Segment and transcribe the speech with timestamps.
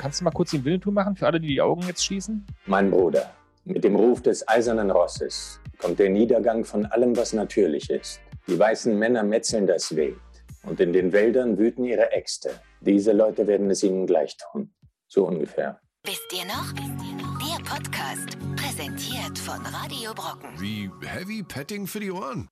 [0.00, 2.46] Kannst du mal kurz den Winnetou machen, für alle, die die Augen jetzt schließen?
[2.64, 3.34] Mein Bruder,
[3.66, 8.18] mit dem Ruf des eisernen Rosses kommt der Niedergang von allem, was natürlich ist.
[8.46, 10.16] Die weißen Männer metzeln das Wild
[10.62, 12.48] und in den Wäldern wüten ihre Äxte.
[12.80, 14.72] Diese Leute werden es ihnen gleich tun.
[15.06, 15.78] So ungefähr.
[16.04, 16.72] Wisst ihr noch?
[16.72, 20.58] Der Podcast, präsentiert von Radio Brocken.
[20.58, 22.48] Wie Heavy Petting für die Ohren.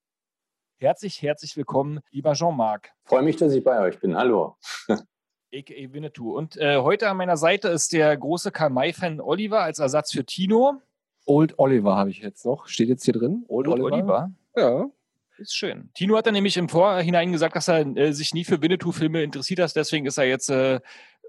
[0.77, 2.91] Herzlich, herzlich willkommen, lieber Jean-Marc.
[3.07, 4.19] Freue mich, dass ich bei euch bin.
[4.19, 4.59] Hallo.
[5.55, 5.93] A.k.a.
[5.93, 6.37] Winnetou.
[6.37, 10.83] Und äh, heute an meiner Seite ist der große Karl-May-Fan Oliver als Ersatz für Tino.
[11.25, 12.69] Old Oliver habe ich jetzt noch.
[12.69, 13.45] Steht jetzt hier drin?
[13.49, 13.97] Old, Old Oliver.
[13.97, 14.31] Oliver.
[14.57, 14.91] Ja.
[15.39, 15.91] Ist schön.
[15.95, 19.61] Tino hat dann nämlich im Vorhinein gesagt, dass er äh, sich nie für Winnetou-Filme interessiert
[19.61, 19.75] hat.
[19.77, 20.81] Deswegen ist er jetzt äh,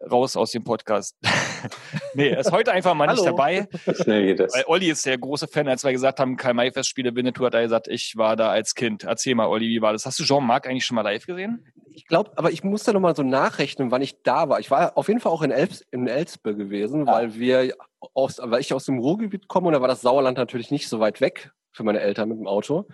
[0.09, 1.15] raus aus dem Podcast.
[2.13, 3.67] nee, er ist heute einfach mal nicht dabei.
[4.01, 4.54] Schnell geht das.
[4.54, 7.88] Weil Olli ist der große Fan, als wir gesagt haben, Karl-May-Festspiele Winnetou, hat er gesagt,
[7.88, 9.04] ich war da als Kind.
[9.04, 10.05] Erzähl mal, Olli, wie war das?
[10.05, 11.65] Hast du Jean-Marc eigentlich schon mal live gesehen?
[11.99, 14.62] Ich glaube, aber ich muss da nochmal so nachrechnen, wann ich da war.
[14.62, 17.12] Ich war auf jeden Fall auch in, Elbs, in Elspe gewesen, ah.
[17.12, 17.73] weil wir
[18.13, 21.01] aus, weil ich aus dem Ruhrgebiet komme und da war das Sauerland natürlich nicht so
[21.01, 22.85] weit weg für meine Eltern mit dem Auto.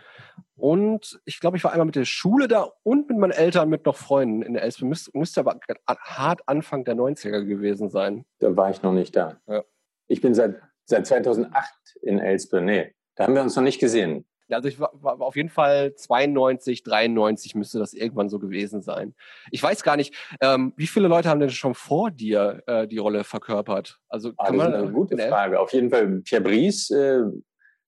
[0.55, 3.85] Und ich glaube, ich war einmal mit der Schule da und mit meinen Eltern mit
[3.85, 4.85] noch Freunden in Elspe.
[4.85, 8.25] Müsste, müsste aber hart Anfang der 90er gewesen sein.
[8.39, 9.39] Da war ich noch nicht da.
[9.45, 9.63] Ja.
[10.07, 12.59] Ich bin seit, seit 2008 in Elspe.
[12.59, 14.25] Nee, da haben wir uns noch nicht gesehen.
[14.49, 19.15] Also ich war, war, auf jeden Fall 92, 93 müsste das irgendwann so gewesen sein.
[19.51, 22.97] Ich weiß gar nicht, ähm, wie viele Leute haben denn schon vor dir äh, die
[22.97, 23.99] Rolle verkörpert?
[24.09, 25.59] Also ah, kann das man, ist eine gute Frage.
[25.59, 27.23] Auf jeden Fall Pierre Brice äh,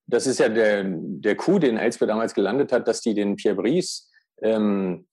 [0.07, 3.55] das ist ja der, der Coup, den Elsbeth damals gelandet hat, dass die den Pierre
[3.55, 4.09] Brice
[4.41, 5.05] ähm,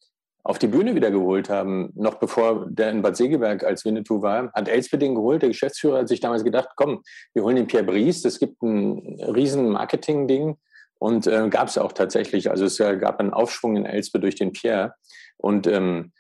[0.45, 1.91] auf die Bühne wieder geholt haben.
[1.95, 5.43] Noch bevor der in Bad Segeberg als Winnetou war, hat Elsbeth den geholt.
[5.43, 8.23] Der Geschäftsführer hat sich damals gedacht, komm, wir holen den Pierre Brice.
[8.23, 10.57] Das gibt ein riesen Marketing-Ding.
[10.99, 12.51] Und äh, gab es auch tatsächlich.
[12.51, 14.95] Also es gab einen Aufschwung in Elsbeth durch den Pierre.
[15.37, 16.13] Und ähm,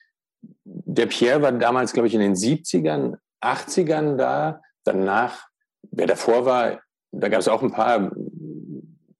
[0.64, 4.60] der Pierre war damals, glaube ich, in den 70ern, 80ern da.
[4.84, 5.46] Danach,
[5.90, 6.80] wer davor war,
[7.10, 8.10] da gab es auch ein paar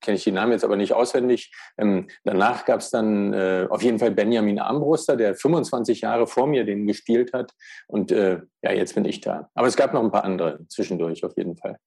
[0.04, 1.52] kenne ich die Namen jetzt aber nicht auswendig.
[1.78, 6.46] Ähm, danach gab es dann äh, auf jeden Fall Benjamin Armbruster, der 25 Jahre vor
[6.46, 7.52] mir den gespielt hat.
[7.88, 9.50] Und äh, ja, jetzt bin ich da.
[9.54, 11.78] Aber es gab noch ein paar andere zwischendurch auf jeden Fall.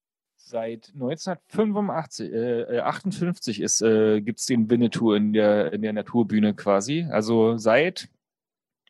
[0.49, 6.53] Seit 1985 äh, 58 ist, äh, gibt es den Winnetou in der, in der Naturbühne
[6.53, 7.05] quasi.
[7.11, 8.07] Also seit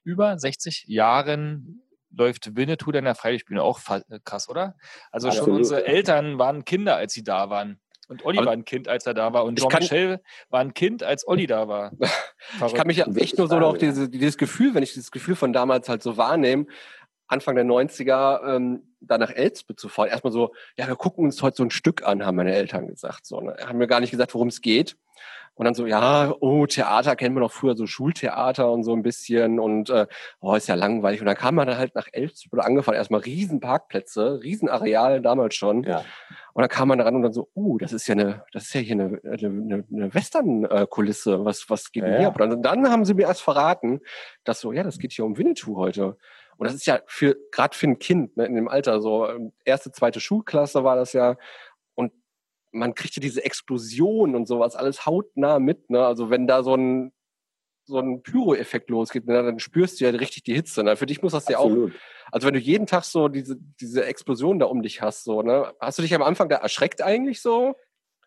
[0.04, 1.82] über 60 Jahren
[2.12, 3.82] läuft Winnetou in der Freilichtbühne auch
[4.24, 4.76] krass, oder?
[5.12, 5.48] Also Absolut.
[5.48, 7.80] schon unsere Eltern waren Kinder, als sie da waren.
[8.08, 9.44] Und Olli war ein Kind, als er da war.
[9.44, 11.92] Und Jean-Michel war ein Kind, als Olli da war.
[12.68, 15.36] ich kann mich ja echt nur so noch diese, dieses Gefühl, wenn ich dieses Gefühl
[15.36, 16.68] von damals halt so wahrnehme,
[17.28, 20.10] Anfang der 90er ähm, da nach Elsbeth zu fahren.
[20.10, 23.26] Erstmal so, ja, wir gucken uns heute so ein Stück an, haben meine Eltern gesagt.
[23.26, 23.56] So, ne?
[23.66, 24.98] Haben mir gar nicht gesagt, worum es geht.
[25.58, 29.02] Und dann so, ja, oh, Theater kennen wir noch früher, so Schultheater und so ein
[29.02, 30.06] bisschen und äh,
[30.40, 31.20] oh, ist ja langweilig.
[31.20, 32.08] Und dann kam man dann halt nach
[32.52, 35.84] oder angefangen, erstmal riesen Parkplätze, riesen Areale damals schon.
[35.84, 36.06] Ja.
[36.54, 38.74] Und dann kam man ran und dann so, oh, das ist ja eine, das ist
[38.76, 41.44] ja hier eine, eine, eine Western-Kulisse.
[41.44, 42.20] Was, was geht denn ja.
[42.20, 42.40] hier ab?
[42.40, 44.02] Und dann haben sie mir erst verraten,
[44.44, 46.18] dass so, ja, das geht hier um Winnetou heute.
[46.58, 49.54] Und das ist ja für gerade für ein Kind ne, in dem Alter so ähm,
[49.64, 51.38] erste, zweite Schulklasse war das ja
[52.72, 55.90] man kriegt ja diese Explosion und sowas alles hautnah mit.
[55.90, 56.06] Ne?
[56.06, 57.12] Also wenn da so ein
[57.90, 60.84] so ein Pyro-Effekt losgeht, ne, dann spürst du ja richtig die Hitze.
[60.84, 60.98] Ne?
[60.98, 61.94] Für dich muss das Absolut.
[61.94, 62.32] ja auch.
[62.34, 65.74] Also wenn du jeden Tag so diese, diese Explosion da um dich hast, so, ne?
[65.80, 67.78] Hast du dich am Anfang da erschreckt eigentlich so?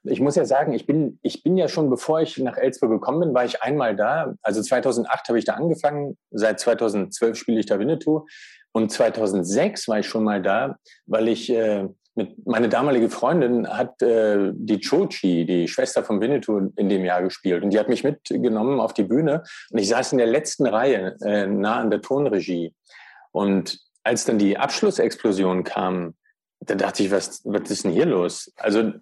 [0.04, 3.20] Ich muss ja sagen, ich bin, ich bin ja schon, bevor ich nach Elsburg gekommen
[3.20, 4.34] bin, war ich einmal da.
[4.42, 6.16] Also 2008 habe ich da angefangen.
[6.30, 8.26] Seit 2012 spiele ich da Winnetou.
[8.72, 14.00] Und 2006 war ich schon mal da, weil ich äh, mit, meine damalige Freundin hat
[14.02, 17.62] äh, die Chochi, die Schwester von Winnetou, in dem Jahr gespielt.
[17.62, 19.42] Und die hat mich mitgenommen auf die Bühne.
[19.70, 22.74] Und ich saß in der letzten Reihe, äh, nah an der Tonregie.
[23.32, 26.14] Und als dann die Abschlussexplosion kam,
[26.60, 28.52] da dachte ich, was, was ist denn hier los?
[28.56, 28.92] Also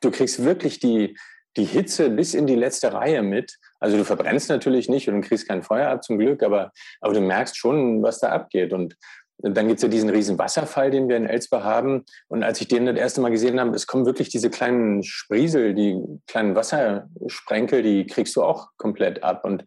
[0.00, 1.16] du kriegst wirklich die,
[1.56, 3.58] die Hitze bis in die letzte Reihe mit.
[3.80, 7.20] Also du verbrennst natürlich nicht und kriegst kein Feuer ab zum Glück, aber, aber du
[7.20, 8.72] merkst schon, was da abgeht.
[8.72, 8.96] Und
[9.38, 12.04] dann gibt es ja diesen riesen Wasserfall, den wir in Elsbach haben.
[12.26, 15.74] Und als ich den das erste Mal gesehen habe, es kommen wirklich diese kleinen Spriesel,
[15.74, 15.96] die
[16.26, 19.44] kleinen Wassersprenkel, die kriegst du auch komplett ab.
[19.44, 19.64] Und,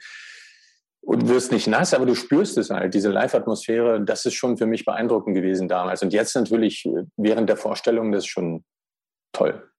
[1.02, 4.02] und wirst nicht nass, aber du spürst es halt, diese Live-Atmosphäre.
[4.04, 6.04] Das ist schon für mich beeindruckend gewesen damals.
[6.04, 6.86] Und jetzt natürlich
[7.16, 8.66] während der Vorstellung, das ist schon
[9.32, 9.71] toll.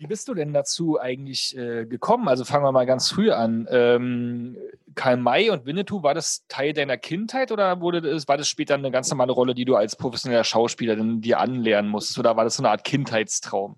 [0.00, 2.28] Wie bist du denn dazu eigentlich äh, gekommen?
[2.28, 3.66] Also fangen wir mal ganz früh an.
[3.68, 4.56] Ähm,
[4.94, 8.74] Karl May und Winnetou, war das Teil deiner Kindheit oder wurde das, war das später
[8.74, 12.18] eine ganz normale Rolle, die du als professioneller Schauspieler dir anlernen musstest?
[12.18, 13.76] Oder war das so eine Art Kindheitstraum?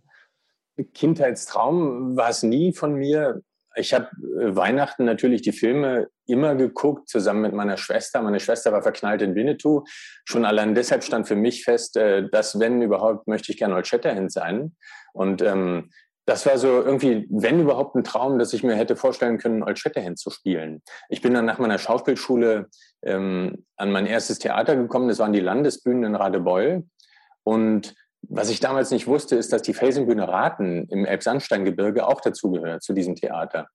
[0.92, 3.42] Kindheitstraum war es nie von mir.
[3.76, 4.06] Ich habe
[4.40, 8.22] äh, Weihnachten natürlich die Filme immer geguckt, zusammen mit meiner Schwester.
[8.22, 9.84] Meine Schwester war verknallt in Winnetou.
[10.24, 13.86] Schon allein deshalb stand für mich fest, äh, dass, wenn überhaupt, möchte ich gerne Old
[13.86, 14.76] Shatterhand sein.
[15.12, 15.90] Und ähm,
[16.26, 19.78] das war so irgendwie, wenn überhaupt ein Traum, dass ich mir hätte vorstellen können, Old
[19.78, 20.82] Shatterhand zu spielen.
[21.08, 22.68] Ich bin dann nach meiner Schauspielschule
[23.02, 25.08] ähm, an mein erstes Theater gekommen.
[25.08, 26.84] Das waren die Landesbühnen in Radebeul.
[27.42, 32.82] Und was ich damals nicht wusste, ist, dass die Felsenbühne Raten im Elbsandsteingebirge auch dazugehört,
[32.82, 33.68] zu diesem Theater.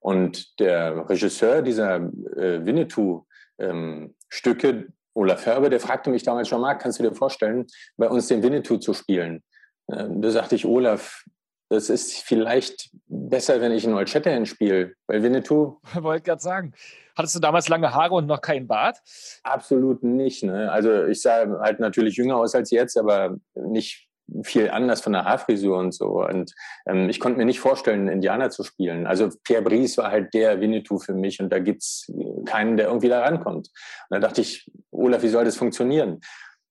[0.00, 6.82] Und der Regisseur dieser äh, Winnetou-Stücke, ähm, Olaf Herbe, der fragte mich damals schon, Marc,
[6.82, 7.66] kannst du dir vorstellen,
[7.96, 9.42] bei uns den Winnetou zu spielen?
[9.88, 11.24] Äh, da sagte ich, Olaf,
[11.72, 15.78] das ist vielleicht besser, wenn ich in Old Shatterhand spiele, weil Winnetou.
[15.94, 16.72] Wollte gerade sagen.
[17.16, 18.98] Hattest du damals lange Haare und noch keinen Bart?
[19.42, 20.44] Absolut nicht.
[20.44, 20.70] Ne?
[20.70, 24.08] Also ich sah halt natürlich jünger aus als jetzt, aber nicht
[24.44, 26.24] viel anders von der Haarfrisur und so.
[26.24, 26.54] Und
[26.86, 29.06] ähm, ich konnte mir nicht vorstellen, Indianer zu spielen.
[29.06, 32.10] Also Pierre Brice war halt der Winnetou für mich und da gibt's
[32.46, 33.68] keinen, der irgendwie da rankommt.
[33.68, 33.74] Und
[34.10, 36.20] da dachte ich, Olaf, wie soll das funktionieren?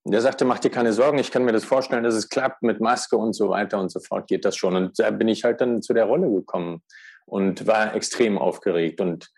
[0.03, 2.79] Der sagte, mach dir keine Sorgen, ich kann mir das vorstellen, dass es klappt mit
[2.79, 4.75] Maske und so weiter und so fort, geht das schon.
[4.75, 6.81] Und da bin ich halt dann zu der Rolle gekommen
[7.25, 8.99] und war extrem aufgeregt.
[8.99, 9.29] Und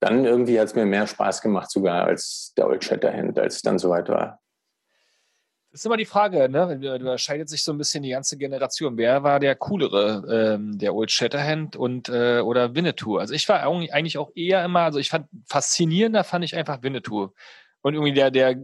[0.00, 3.62] dann irgendwie hat es mir mehr Spaß gemacht, sogar als der Old Shatterhand, als es
[3.62, 4.40] dann soweit war.
[5.70, 6.80] Das ist immer die Frage, ne?
[6.82, 8.96] Da unterscheidet sich so ein bisschen die ganze Generation.
[8.96, 13.18] Wer war der coolere, ähm, der Old Shatterhand und äh, oder Winnetou?
[13.18, 17.28] Also ich war eigentlich auch eher immer, also ich fand faszinierender fand ich einfach Winnetou.
[17.82, 18.56] Und irgendwie der, der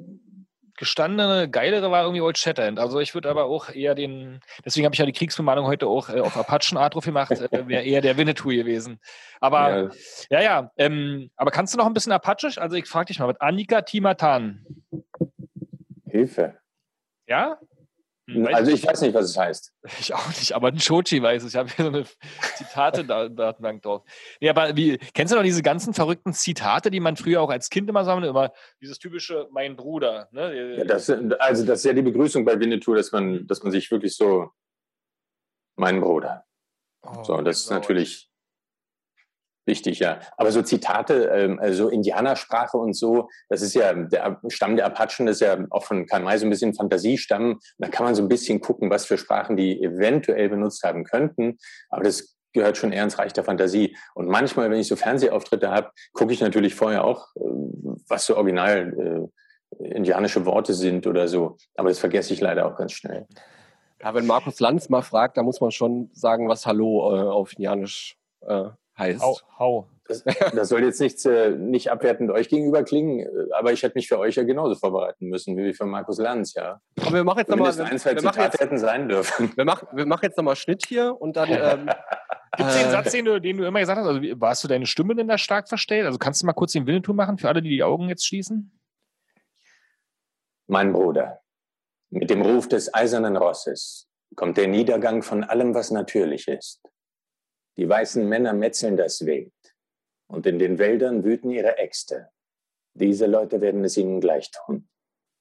[0.76, 2.78] gestandene, geilere war irgendwie Old Shatterhand.
[2.78, 6.08] Also ich würde aber auch eher den, deswegen habe ich ja die Kriegsbemalung heute auch
[6.08, 9.00] äh, auf Apachen Art drauf gemacht, äh, wäre eher der Winnetou gewesen.
[9.40, 9.90] Aber
[10.30, 12.58] ja, ja, ja ähm, aber kannst du noch ein bisschen Apachisch?
[12.58, 14.64] Also ich frage dich mal, mit Annika Timatan.
[16.08, 16.58] Hilfe.
[17.26, 17.58] Ja?
[18.28, 19.72] Hm, also ich weiß nicht, was es heißt.
[20.00, 21.54] Ich auch nicht, aber ein Shochi weiß es.
[21.54, 22.04] Ich habe hier so eine
[22.56, 24.02] Zitate-Datenbank drauf.
[24.40, 27.70] Nee, aber wie, kennst du noch diese ganzen verrückten Zitate, die man früher auch als
[27.70, 28.28] Kind immer sammelt?
[28.28, 30.28] Immer dieses typische Mein Bruder.
[30.32, 30.78] Ne?
[30.78, 33.90] Ja, das, also das ist ja die Begrüßung bei Winnetou, dass man, dass man sich
[33.90, 34.50] wirklich so
[35.76, 36.44] Mein Bruder.
[37.02, 38.28] Oh, so, das ist natürlich
[39.66, 40.20] Wichtig, ja.
[40.36, 45.26] Aber so Zitate, ähm, also Indianersprache und so, das ist ja der Stamm der Apachen,
[45.26, 47.58] das ist ja auch von Karl May so ein bisschen Fantasiestamm.
[47.78, 51.58] Da kann man so ein bisschen gucken, was für Sprachen die eventuell benutzt haben könnten.
[51.90, 53.96] Aber das gehört schon eher ins Reich der Fantasie.
[54.14, 57.40] Und manchmal, wenn ich so Fernsehauftritte habe, gucke ich natürlich vorher auch, äh,
[58.08, 59.28] was so original
[59.80, 61.56] äh, indianische Worte sind oder so.
[61.74, 63.26] Aber das vergesse ich leider auch ganz schnell.
[64.00, 67.52] Ja, wenn Markus Lanz mal fragt, da muss man schon sagen, was Hallo äh, auf
[67.52, 69.22] Indianisch äh, heißt.
[69.22, 69.38] Hau.
[69.58, 69.88] hau.
[70.08, 73.96] Das, das, soll jetzt nicht, äh, nicht abwertend euch gegenüber klingen, äh, aber ich hätte
[73.96, 76.80] mich für euch ja genauso vorbereiten müssen wie für Markus Lanz, ja.
[77.00, 77.68] Aber wir machen jetzt nochmal.
[77.80, 79.52] ein, zwei Zitate jetzt, hätten sein dürfen.
[79.56, 81.48] Wir machen, wir machen jetzt nochmal Schnitt hier und dann.
[81.56, 81.90] Ähm,
[82.56, 84.06] Gibt es den äh, Satz, den du, den du immer gesagt hast?
[84.06, 86.06] Also, warst du deine Stimme denn da stark verstellt?
[86.06, 88.78] Also, kannst du mal kurz den Winnetou machen für alle, die die Augen jetzt schließen?
[90.66, 91.40] Mein Bruder,
[92.10, 96.80] mit dem Ruf des eisernen Rosses kommt der Niedergang von allem, was natürlich ist.
[97.76, 99.52] Die weißen Männer metzeln das Wild
[100.28, 102.30] und in den Wäldern wüten ihre Äxte.
[102.94, 104.88] Diese Leute werden es ihnen gleich tun.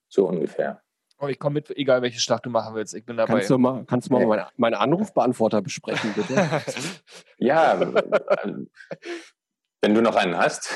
[0.10, 0.82] So ungefähr.
[1.18, 2.94] Oh, ich komme mit, egal welche Schlacht du machen willst.
[2.94, 3.34] Ich bin dabei.
[3.36, 6.36] Kannst du mal, kannst du mal meinen meine Anrufbeantworter besprechen, bitte?
[7.38, 7.80] ja,
[9.82, 10.70] wenn du noch einen hast.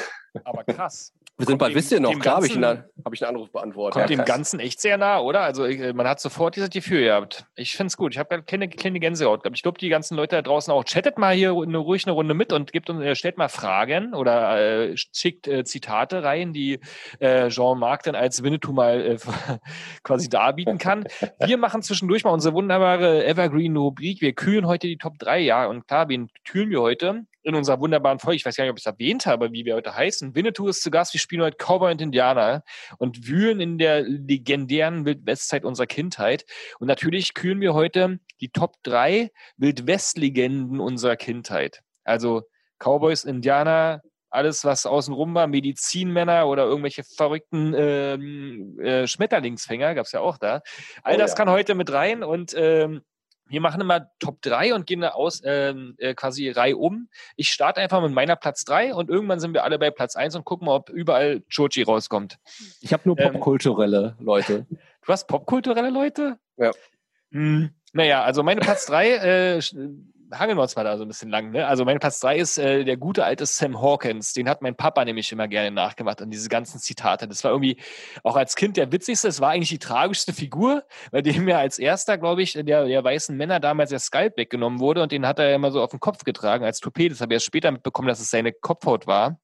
[0.44, 1.14] Aber krass.
[1.40, 2.20] Wir sind bei Wisst ihr noch?
[2.20, 3.94] Klar habe ich, einen, hab ich einen Anruf beantwortet.
[3.94, 5.40] Kommt ja, dem Ganzen echt sehr nah, oder?
[5.40, 7.46] Also ich, man hat sofort dieses Gefühl gehabt.
[7.56, 8.14] Ich finde es gut.
[8.14, 9.56] Ich habe keine kleine Gänsehaut gehabt.
[9.56, 10.84] Ich glaube, die ganzen Leute da draußen auch.
[10.84, 14.14] Chattet mal hier eine, ruhig eine Runde mit und gibt uns, äh, stellt mal Fragen
[14.14, 16.82] oder äh, schickt äh, Zitate rein, die
[17.20, 19.18] äh, Jean-Marc dann als Winnetou mal äh,
[20.04, 21.06] quasi darbieten kann.
[21.40, 24.20] Wir machen zwischendurch mal unsere wunderbare Evergreen-Rubrik.
[24.20, 25.68] Wir kühlen heute die Top 3, ja.
[25.68, 27.24] Und klar, wen kühlen wir heute?
[27.50, 29.76] In unserer wunderbaren Folge, ich weiß gar nicht, ob ich es erwähnt habe, wie wir
[29.76, 30.36] heute heißen.
[30.36, 32.64] Winnetou ist zu Gast, wir spielen heute Cowboy und Indianer
[32.98, 36.46] und wühlen in der legendären Wildwestzeit unserer Kindheit.
[36.80, 41.82] Und natürlich kühlen wir heute die Top 3 Wildwest-Legenden unserer Kindheit.
[42.04, 42.44] Also
[42.80, 50.12] Cowboys, Indianer, alles, was außenrum war, Medizinmänner oder irgendwelche verrückten ähm, äh, Schmetterlingsfänger, gab es
[50.12, 50.62] ja auch da.
[51.04, 51.38] All oh, das ja.
[51.38, 53.02] kann heute mit rein und ähm,
[53.50, 57.10] wir machen immer Top 3 und gehen da aus ähm, äh, quasi Reihe um.
[57.36, 60.36] Ich starte einfach mit meiner Platz 3 und irgendwann sind wir alle bei Platz 1
[60.36, 62.38] und gucken mal, ob überall Chochi rauskommt.
[62.82, 64.66] Ich habe nur ähm, popkulturelle ähm, Leute.
[65.06, 66.38] Du hast popkulturelle Leute?
[66.58, 66.72] Ja.
[67.32, 69.62] Hm, naja, also meine Platz 3 äh,
[70.32, 71.52] hangeln wir uns mal da so ein bisschen lang.
[71.52, 71.66] Ne?
[71.68, 74.34] Also mein Platz 3 ist äh, der gute alte Sam Hawkins.
[74.34, 77.28] Den hat mein Papa nämlich immer gerne nachgemacht an diese ganzen Zitate.
[77.28, 77.78] Das war irgendwie
[78.24, 79.28] auch als Kind der witzigste.
[79.28, 83.04] Es war eigentlich die tragischste Figur, bei dem mir als erster, glaube ich, der, der
[83.04, 86.00] weißen Männer damals der Skalp weggenommen wurde und den hat er immer so auf den
[86.00, 87.12] Kopf getragen als Toupet.
[87.12, 89.40] Das habe ich erst später mitbekommen, dass es seine Kopfhaut war.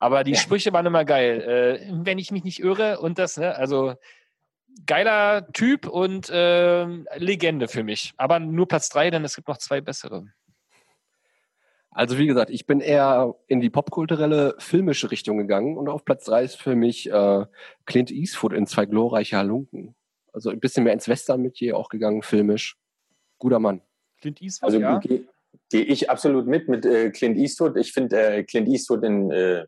[0.00, 1.80] Aber die Sprüche waren immer geil.
[1.82, 3.56] Äh, wenn ich mich nicht irre und das, ne?
[3.56, 3.94] Also
[4.86, 6.84] geiler Typ und äh,
[7.16, 8.12] Legende für mich.
[8.16, 10.26] Aber nur Platz drei, denn es gibt noch zwei bessere.
[11.90, 16.24] Also wie gesagt, ich bin eher in die popkulturelle, filmische Richtung gegangen und auf Platz
[16.24, 17.46] drei ist für mich äh,
[17.86, 19.96] Clint Eastwood in zwei glorreiche Halunken.
[20.32, 22.76] Also ein bisschen mehr ins Western mit je auch gegangen, filmisch.
[23.38, 23.82] Guter Mann.
[24.20, 24.98] Clint Eastwood, also, ja.
[24.98, 25.26] Gehe
[25.70, 27.76] geh ich absolut mit mit äh, Clint Eastwood.
[27.76, 29.66] Ich finde äh, Clint Eastwood in, äh,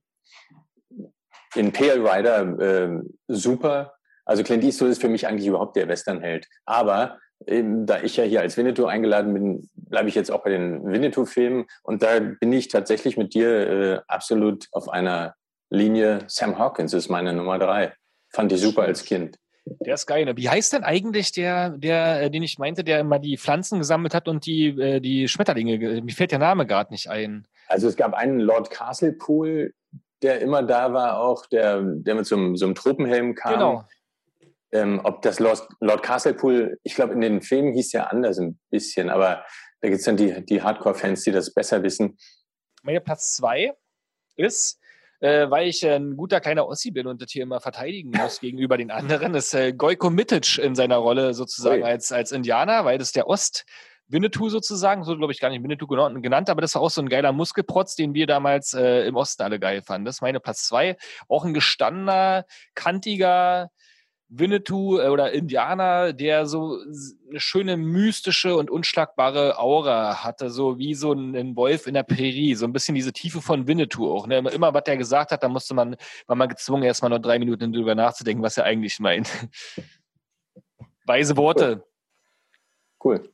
[1.54, 3.95] in Pale Rider äh, super.
[4.31, 6.47] Also Clint Eastwood ist für mich eigentlich überhaupt der Westernheld.
[6.65, 7.19] Aber
[7.49, 10.87] ähm, da ich ja hier als Winnetou eingeladen bin, bleibe ich jetzt auch bei den
[10.87, 11.67] Winnetou-Filmen.
[11.83, 15.35] Und da bin ich tatsächlich mit dir äh, absolut auf einer
[15.69, 16.21] Linie.
[16.29, 17.93] Sam Hawkins ist meine Nummer drei.
[18.29, 19.37] Fand ich super als Kind.
[19.65, 20.25] Der ist geil.
[20.25, 20.37] Ne?
[20.37, 24.15] Wie heißt denn eigentlich der, der, äh, den ich meinte, der immer die Pflanzen gesammelt
[24.15, 26.03] hat und die, äh, die Schmetterlinge?
[26.03, 27.49] Mir fällt der Name gerade nicht ein.
[27.67, 29.75] Also es gab einen Lord Castlepool,
[30.23, 33.55] der immer da war, auch der, der mit so einem, so einem Tropenhelm kam.
[33.55, 33.85] Genau.
[34.73, 38.59] Ähm, ob das Lord, Lord Castlepool, ich glaube, in den Filmen hieß ja anders ein
[38.71, 39.45] bisschen, aber
[39.81, 42.17] da gibt es dann die, die Hardcore-Fans, die das besser wissen.
[42.83, 43.73] Mein Platz zwei
[44.37, 44.79] ist,
[45.21, 48.77] äh, weil ich ein guter kleiner Ossi bin und das hier immer verteidigen muss gegenüber
[48.77, 53.12] den anderen, ist äh, Gojko Mitic in seiner Rolle sozusagen als, als Indianer, weil das
[53.12, 53.65] der Ost-
[54.11, 57.09] Winnetou sozusagen, so glaube ich gar nicht Winnetou genannt, aber das war auch so ein
[57.09, 60.05] geiler Muskelprotz, den wir damals äh, im Osten alle geil fanden.
[60.05, 60.97] Das ist meine Platz zwei.
[61.29, 63.71] Auch ein gestandener, kantiger,
[64.31, 66.79] Winnetou äh, oder Indianer, der so
[67.29, 72.55] eine schöne mystische und unschlagbare Aura hatte, so wie so ein Wolf in der Prärie,
[72.55, 74.27] so ein bisschen diese Tiefe von Winnetou auch.
[74.29, 74.39] Ne?
[74.39, 75.97] Immer, was der gesagt hat, da musste man,
[76.27, 79.31] war man gezwungen, erstmal nur drei Minuten drüber nachzudenken, was er eigentlich meint.
[81.05, 81.85] Weise Worte.
[83.03, 83.19] Cool.
[83.19, 83.33] cool.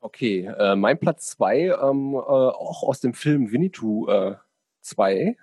[0.00, 4.06] Okay, äh, mein Platz zwei, ähm, äh, auch aus dem Film Winnetou
[4.82, 5.34] 2, äh,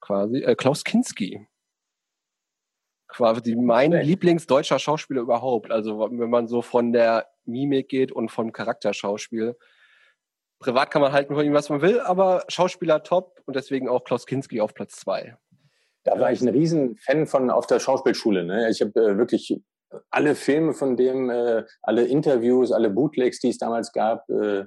[0.00, 1.48] quasi, äh, Klaus Kinski
[3.14, 5.70] quasi mein Lieblingsdeutscher Schauspieler überhaupt.
[5.70, 9.56] Also wenn man so von der Mimik geht und vom Charakterschauspiel.
[10.58, 14.04] Privat kann man halten von ihm, was man will, aber Schauspieler top und deswegen auch
[14.04, 15.36] Klaus Kinski auf Platz zwei.
[16.04, 18.44] Da war ich ein Riesenfan von auf der Schauspielschule.
[18.44, 18.68] Ne?
[18.70, 19.60] Ich habe äh, wirklich
[20.10, 24.64] alle Filme von dem, äh, alle Interviews, alle Bootlegs, die es damals gab, äh,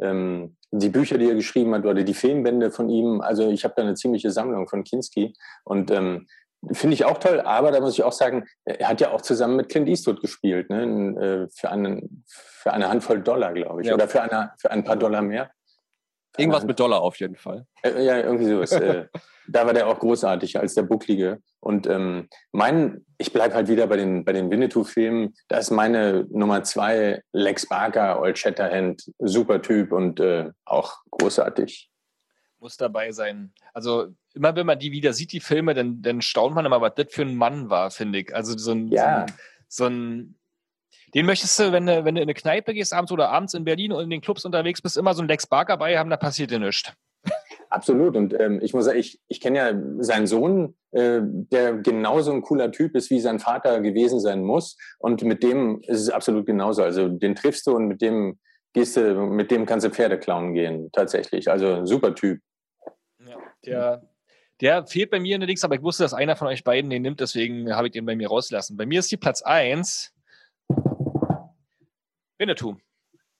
[0.00, 3.20] ähm, die Bücher, die er geschrieben hat oder die Filmbände von ihm.
[3.20, 5.32] Also ich habe da eine ziemliche Sammlung von Kinski
[5.64, 6.26] und ähm,
[6.72, 9.56] Finde ich auch toll, aber da muss ich auch sagen, er hat ja auch zusammen
[9.56, 11.46] mit Clint Eastwood gespielt, ne?
[11.46, 13.88] Äh, für, einen, für eine Handvoll Dollar, glaube ich.
[13.88, 13.94] Ja.
[13.94, 15.50] Oder für, eine, für ein paar Dollar mehr.
[16.36, 17.66] Irgendwas mit Dollar auf jeden Fall.
[17.82, 18.72] Äh, ja, irgendwie sowas.
[18.72, 19.06] Äh,
[19.48, 21.38] da war der auch großartig als der Bucklige.
[21.60, 25.34] Und ähm, mein, ich bleibe halt wieder bei den, bei den Winnetou-Filmen.
[25.48, 31.90] Da ist meine Nummer zwei Lex Barker, Old Shatterhand, super Typ und äh, auch großartig
[32.66, 33.52] muss dabei sein.
[33.74, 36.94] Also immer wenn man die wieder sieht, die Filme, dann, dann staunt man immer, was
[36.94, 38.34] das für ein Mann war, finde ich.
[38.34, 39.26] Also so ein, ja.
[39.68, 40.34] so, ein, so ein
[41.14, 43.64] den möchtest du, wenn du, wenn du in eine Kneipe gehst, abends oder abends in
[43.64, 46.16] Berlin und in den Clubs unterwegs bist, immer so ein Lex Barker bei haben, da
[46.16, 46.92] passiert dir nichts.
[47.70, 48.16] Absolut.
[48.16, 52.42] Und ähm, ich muss sagen, ich, ich kenne ja seinen Sohn, äh, der genauso ein
[52.42, 54.76] cooler Typ ist, wie sein Vater gewesen sein muss.
[54.98, 56.82] Und mit dem ist es absolut genauso.
[56.82, 58.38] Also den triffst du und mit dem
[58.72, 61.50] gehst du, mit dem kannst du Pferde klauen gehen, tatsächlich.
[61.50, 62.40] Also super Typ.
[63.18, 64.08] Ja, der,
[64.60, 67.20] der fehlt bei mir allerdings, aber ich wusste, dass einer von euch beiden den nimmt,
[67.20, 68.76] deswegen habe ich den bei mir rausgelassen.
[68.76, 70.12] Bei mir ist die Platz 1
[72.38, 72.76] Winnetou.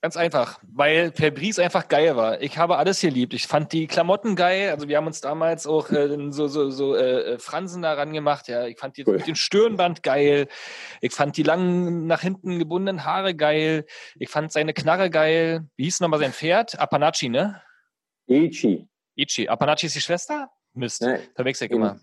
[0.01, 2.39] Ganz einfach, weil Fabrice einfach geil war.
[2.41, 3.33] Ich habe alles hier liebt.
[3.33, 4.69] Ich fand die Klamotten geil.
[4.69, 8.47] Also wir haben uns damals auch äh, so, so, so äh, äh Fransen daran gemacht.
[8.47, 9.17] Ja, ich fand die, cool.
[9.17, 10.49] den Stirnband geil.
[11.01, 13.85] Ich fand die langen nach hinten gebundenen Haare geil.
[14.19, 15.67] Ich fand seine Knarre geil.
[15.77, 16.79] Wie hieß nochmal sein Pferd?
[16.79, 17.63] Apanachi, ne?
[18.27, 18.87] Ichi.
[19.15, 19.49] Ichi.
[19.49, 20.51] Apanachi ist die Schwester?
[20.77, 21.99] Mist, nee, verwechsel ich immer.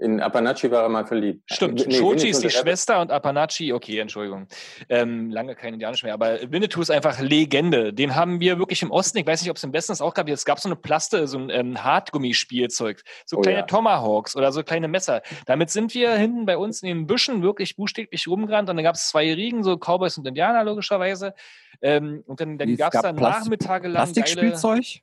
[0.00, 1.42] In Apanachi war er mal verliebt.
[1.50, 4.46] Stimmt, nee, Shoji ist die Schwester und Apanachi, okay, Entschuldigung.
[4.88, 7.92] Ähm, lange kein Indianisch mehr, aber Winnetou ist einfach Legende.
[7.92, 10.14] Den haben wir wirklich im Osten, ich weiß nicht, ob es im Westen das auch
[10.14, 13.66] gab, es gab so eine Plaste, so ein ähm, Hartgummispielzeug, so oh, kleine ja.
[13.66, 15.20] Tomahawks oder so kleine Messer.
[15.46, 18.94] Damit sind wir hinten bei uns in den Büschen wirklich buchstäblich rumgerannt und dann gab
[18.94, 21.34] es zwei Riegen, so Cowboys und Indianer logischerweise.
[21.82, 25.00] Ähm, und dann, dann gab es da Nachmittage lang Plastikspielzeug?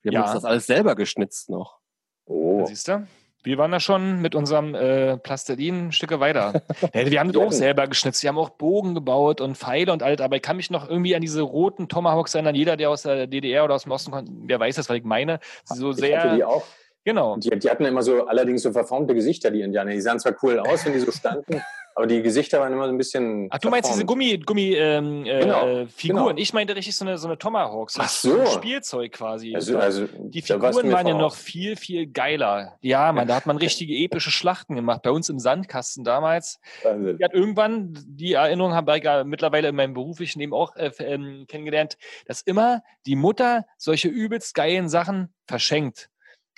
[0.00, 0.22] Wir haben ja.
[0.22, 1.81] uns das alles selber geschnitzt noch.
[2.26, 2.64] Oh.
[2.66, 3.06] Siehst du?
[3.44, 6.62] Wir waren da schon mit unserem äh, Plastilin Stücke weiter.
[6.94, 8.22] ja, wir haben das auch selber geschnitzt.
[8.22, 10.20] Wir haben auch Bogen gebaut und Pfeile und alles.
[10.20, 12.54] Aber ich kann mich noch irgendwie an diese roten Tomahawks erinnern.
[12.54, 15.04] Jeder, der aus der DDR oder aus dem Osten kommt, der weiß das, was ich
[15.04, 15.40] meine.
[15.64, 16.22] So ich sehr.
[16.22, 16.64] hatte die auch.
[17.04, 17.36] Genau.
[17.36, 19.90] Die, die hatten immer so allerdings so verformte Gesichter, die Indianer.
[19.90, 21.60] Die sahen zwar cool aus, wenn die so standen,
[21.94, 23.48] aber die Gesichter waren immer so ein bisschen.
[23.50, 26.26] Ach, du meinst diese Gummi, Gummi ähm, äh, Genau, äh, Figuren?
[26.26, 26.38] genau.
[26.40, 27.96] Ich meinte richtig so eine, so eine Tomahawks.
[27.98, 28.44] Ach so.
[28.46, 29.54] Spielzeug quasi.
[29.54, 32.78] Also, also die Figuren waren ja noch viel, viel geiler.
[32.80, 35.02] Ja, man, da hat man richtige epische Schlachten gemacht.
[35.02, 36.60] Bei uns im Sandkasten damals.
[36.82, 37.16] Wahnsinn.
[37.18, 40.90] Ich hatte irgendwann, die Erinnerung habe ich ja mittlerweile in meinem beruflichen Leben auch äh,
[40.98, 41.96] ähm, kennengelernt,
[42.26, 46.08] dass immer die Mutter solche übelst geilen Sachen verschenkt.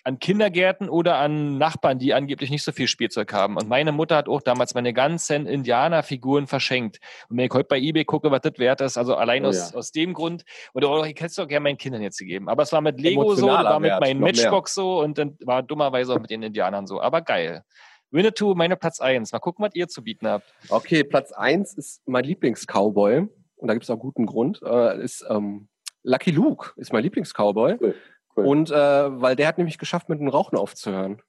[0.07, 3.57] An Kindergärten oder an Nachbarn, die angeblich nicht so viel Spielzeug haben.
[3.57, 6.99] Und meine Mutter hat auch damals meine ganzen Indianerfiguren verschenkt.
[7.29, 9.73] Und wenn ich heute bei eBay gucke, was das wert ist, also allein Oh aus,
[9.73, 9.79] ja.
[9.79, 10.45] aus dem Grund,
[10.75, 12.51] oder auch, ich hätte es doch gerne meinen Kindern jetzt gegeben.
[12.51, 14.35] Aber es war mit Lego so, Emotionaler war mit meinen noch mehr.
[14.35, 17.01] Matchbox so und dann war dummerweise auch mit den Indianern so.
[17.01, 17.65] Aber geil.
[18.11, 19.33] Winnetou, meine Platz eins.
[19.33, 20.45] Mal gucken, was ihr zu bieten habt.
[20.69, 23.27] Okay, Platz eins ist mein Lieblings-Cowboy.
[23.57, 24.61] Und da gibt es auch guten Grund.
[24.63, 25.69] Äh, ist ähm,
[26.03, 27.79] Lucky Luke ist mein Lieblings-Cowboy.
[27.81, 27.95] Cool.
[28.37, 28.47] Cool.
[28.47, 28.75] Und äh,
[29.21, 31.23] weil der hat nämlich geschafft, mit dem Rauchen aufzuhören.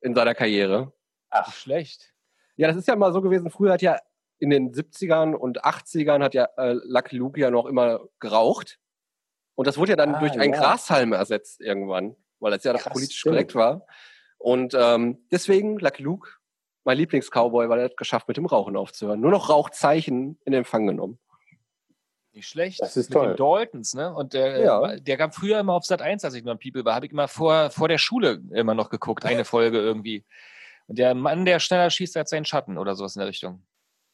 [0.00, 0.92] In seiner Karriere.
[1.30, 2.14] Ach, Schlecht.
[2.56, 3.50] Ja, das ist ja mal so gewesen.
[3.50, 3.98] Früher hat ja
[4.38, 8.78] in den 70ern und 80ern hat ja äh, Lucky Luke ja noch immer geraucht.
[9.56, 10.60] Und das wurde ja dann Ah, durch einen ja.
[10.60, 13.34] Grashalm ersetzt irgendwann, weil das ja Krass, politisch stimmt.
[13.34, 13.86] korrekt war.
[14.38, 16.30] Und ähm, deswegen Lucky Luke,
[16.84, 19.20] mein Lieblings-Cowboy, weil er hat geschafft, mit dem Rauchen aufzuhören.
[19.20, 21.18] Nur noch Rauchzeichen in Empfang genommen.
[22.32, 22.80] Nicht schlecht.
[22.82, 23.28] Das ist Mit toll.
[23.28, 24.14] den Daltons, ne?
[24.14, 24.96] Und der, Ja.
[24.96, 27.12] der gab früher immer auf Sat 1, als ich noch ein People war, habe ich
[27.12, 30.24] immer vor, vor der Schule immer noch geguckt, eine Folge irgendwie.
[30.86, 33.62] Und der Mann, der schneller schießt als sein Schatten oder sowas in der Richtung.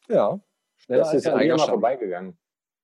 [0.07, 0.39] Ja.
[0.77, 2.37] Schneller das als ist an mir mal vorbeigegangen.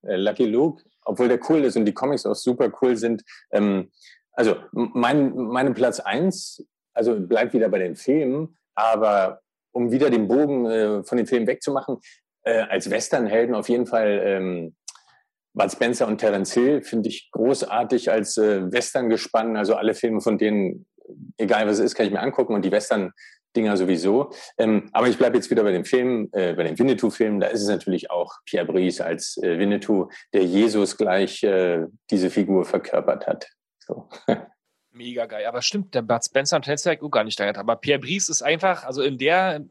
[0.04, 3.24] Äh, Lucky Luke, obwohl der cool ist und die Comics auch super cool sind.
[3.52, 3.92] Ähm,
[4.34, 10.28] also mein, meine Platz eins, also bleibt wieder bei den Filmen, aber um wieder den
[10.28, 12.00] Bogen äh, von den Filmen wegzumachen,
[12.44, 14.76] äh, als Westernhelden auf jeden Fall ähm,
[15.54, 19.58] Bud Spencer und Terence Hill finde ich großartig als äh, Western-Gespann.
[19.58, 20.86] Also alle Filme von denen,
[21.38, 24.32] egal was es ist, kann ich mir angucken und die Western-Dinger sowieso.
[24.58, 27.40] Ähm, aber ich bleibe jetzt wieder bei dem Film, äh, bei dem Winnetou-Film.
[27.40, 32.30] Da ist es natürlich auch Pierre Brice als äh, Winnetou, der Jesus gleich äh, diese
[32.30, 33.50] Figur verkörpert hat.
[33.80, 34.08] So.
[34.94, 35.46] Mega geil.
[35.46, 37.50] Aber stimmt, der Bud Spencer und Terence Hill auch gar nicht da.
[37.56, 39.66] Aber Pierre Brice ist einfach, also in der,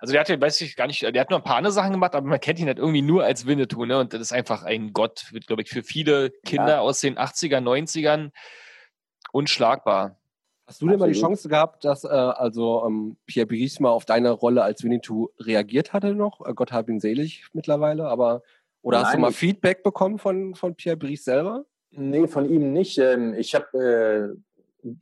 [0.00, 1.92] also der hat ja, weiß ich gar nicht, der hat nur ein paar andere Sachen
[1.92, 3.98] gemacht, aber man kennt ihn halt irgendwie nur als Winnetou, ne?
[3.98, 6.80] Und das ist einfach ein Gott, wird, glaube ich, für viele Kinder Ja.
[6.80, 8.30] aus den 80er, 90ern
[9.32, 10.16] unschlagbar.
[10.66, 11.18] Hast du denn mal die.
[11.18, 15.92] Chance gehabt, dass äh, also ähm, Pierre Brice mal auf deine Rolle als Winnetou reagiert
[15.94, 16.44] hatte noch?
[16.46, 18.42] Äh, Gott hab ihn selig mittlerweile, aber
[18.82, 21.64] oder hast du Nein, mal Feedback bekommen von, von Pierre Brice selber?
[21.90, 22.98] Nee, von ihm nicht.
[22.98, 24.38] Ähm, Ich habe äh,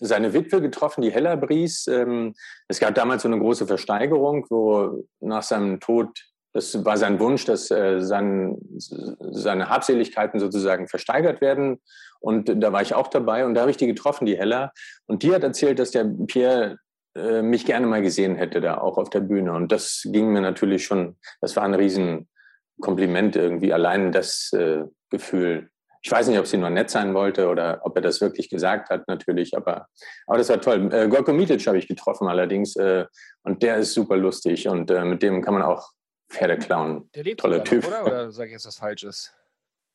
[0.01, 1.87] seine Witwe getroffen, die Hella Bries.
[1.87, 2.35] Ähm,
[2.69, 6.09] Es gab damals so eine große Versteigerung, wo nach seinem Tod,
[6.53, 11.81] das war sein Wunsch, dass äh, sein, seine Habseligkeiten sozusagen versteigert werden.
[12.21, 14.73] Und da war ich auch dabei und da habe ich die getroffen, die Hella.
[15.07, 16.79] Und die hat erzählt, dass der Pierre
[17.15, 19.53] äh, mich gerne mal gesehen hätte, da auch auf der Bühne.
[19.53, 25.71] Und das ging mir natürlich schon, das war ein Riesenkompliment irgendwie, allein das äh, Gefühl.
[26.03, 28.91] Ich weiß nicht, ob sie nur nett sein wollte oder ob er das wirklich gesagt
[28.91, 29.89] hat, natürlich, aber,
[30.27, 30.93] aber das war toll.
[30.93, 33.07] Äh, Gorko Mitic habe ich getroffen allerdings äh,
[33.43, 35.91] und der ist super lustig und äh, mit dem kann man auch
[36.29, 37.09] Pferde klauen.
[37.15, 37.83] Der lebt Toller Typ.
[37.83, 38.07] noch, oder?
[38.07, 39.33] Oder sage ich jetzt was Falsches?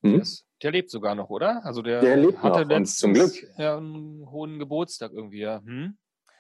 [0.04, 0.20] Hm?
[0.20, 1.64] Das, der lebt sogar noch, oder?
[1.66, 3.32] Also der, Der lebt hatte noch und letztens zum Glück.
[3.58, 5.62] Ja, einen hohen Geburtstag irgendwie, ja.
[5.64, 5.98] Hm?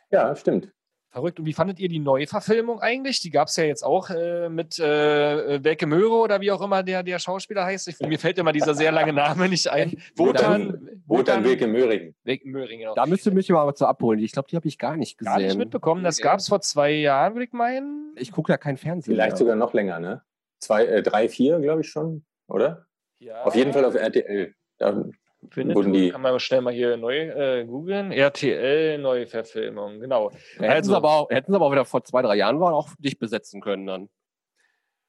[0.09, 0.71] Ja, stimmt.
[1.11, 1.39] Verrückt.
[1.39, 3.19] Und wie fandet ihr die Neuverfilmung eigentlich?
[3.19, 6.83] Die gab es ja jetzt auch äh, mit äh, Belke Möhre oder wie auch immer
[6.83, 7.89] der, der Schauspieler heißt.
[7.89, 10.01] Ich, mir fällt immer dieser sehr lange Name nicht ein.
[10.15, 12.15] Wotan, Wotan Wilke Möhring.
[12.23, 12.95] Wilke Möhring, genau.
[12.95, 14.19] Da müsst ihr mich mal zu abholen.
[14.19, 15.33] Ich glaube, die habe ich gar nicht gesehen.
[15.33, 16.01] Gar nicht mitbekommen.
[16.05, 18.15] Das gab es vor zwei Jahren, würde ich meinen.
[18.15, 19.13] Ich gucke ja kein Fernsehen.
[19.13, 19.37] Vielleicht mehr.
[19.37, 20.21] sogar noch länger, ne?
[20.59, 22.85] Zwei, äh, drei, vier, glaube ich schon, oder?
[23.19, 23.43] Ja.
[23.43, 24.55] Auf jeden Fall auf RTL.
[24.77, 25.03] Da,
[25.41, 28.11] Winnetou, kann man schnell mal hier neu äh, googeln.
[28.11, 30.31] RTL Neuverfilmung, genau.
[30.57, 32.73] Hätten, Also- sie aber auch, hätten sie aber auch wieder vor zwei, drei Jahren waren,
[32.73, 34.09] auch dich besetzen können dann.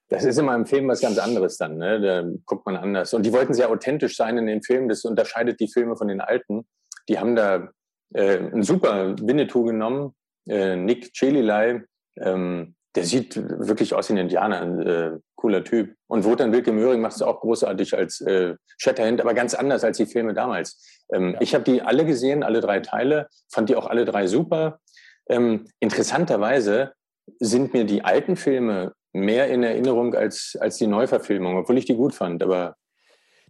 [0.09, 2.01] Das ist immer im Film was ganz anderes dann, ne?
[2.01, 3.15] Da guckt man anders.
[3.15, 4.89] Und die wollten sehr authentisch sein in den Filmen.
[4.89, 6.67] Das unterscheidet die Filme von den alten.
[7.09, 7.71] Die haben da
[8.15, 10.15] äh, einen super Winnetou genommen,
[10.49, 11.83] äh, Nick Chelilei.
[12.21, 15.95] Ähm, der sieht wirklich aus wie ein Indianer, ein äh, cooler Typ.
[16.09, 19.97] Und Wotan Wilke Möhring macht es auch großartig als äh, Shatterhand, aber ganz anders als
[19.97, 21.03] die Filme damals.
[21.13, 21.41] Ähm, Ja.
[21.41, 24.81] Ich habe die alle gesehen, alle drei Teile, fand die auch alle drei super.
[25.29, 26.93] Ähm, interessanterweise
[27.39, 31.97] sind mir die alten Filme mehr in Erinnerung als, als die Neuverfilmung, obwohl ich die
[31.97, 32.43] gut fand.
[32.43, 32.77] Aber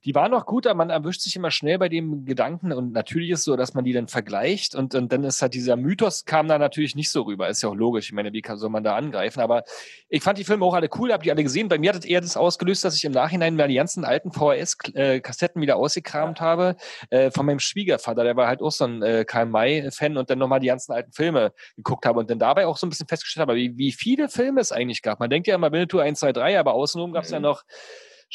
[0.04, 3.30] Die waren noch gut, aber man erwischt sich immer schnell bei dem Gedanken und natürlich
[3.30, 6.24] ist es so, dass man die dann vergleicht und, und dann ist halt dieser Mythos
[6.24, 7.48] kam da natürlich nicht so rüber.
[7.48, 8.06] Ist ja auch logisch.
[8.06, 9.40] Ich meine, wie kann, soll man da angreifen?
[9.40, 9.62] Aber
[10.08, 11.68] ich fand die Filme auch alle cool, habe die alle gesehen.
[11.68, 14.32] Bei mir hat es eher das ausgelöst, dass ich im Nachhinein mal die ganzen alten
[14.32, 16.76] VHS-Kassetten wieder ausgekramt habe
[17.10, 18.24] äh, von meinem Schwiegervater.
[18.24, 21.12] Der war halt auch so ein äh, Karl May-Fan und dann nochmal die ganzen alten
[21.12, 24.28] Filme geguckt habe und dann dabei auch so ein bisschen festgestellt habe, wie, wie viele
[24.28, 25.20] Filme es eigentlich gab.
[25.20, 27.34] Man denkt ja immer Winnetou 1, 2, 3, aber außenrum gab es mhm.
[27.34, 27.62] ja noch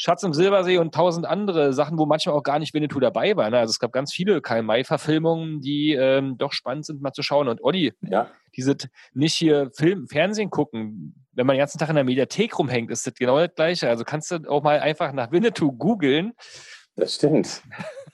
[0.00, 3.50] Schatz im Silbersee und tausend andere Sachen, wo manchmal auch gar nicht Winnetou dabei war.
[3.50, 3.58] Ne?
[3.58, 7.48] Also es gab ganz viele Karl-May-Verfilmungen, die ähm, doch spannend sind, mal zu schauen.
[7.48, 8.30] Und Olli, ja.
[8.56, 8.76] diese
[9.12, 13.08] nicht hier Film, Fernsehen gucken, wenn man den ganzen Tag in der Mediathek rumhängt, ist
[13.08, 13.88] das genau das Gleiche.
[13.88, 16.32] Also kannst du auch mal einfach nach Winnetou googeln.
[16.94, 17.62] Das stimmt.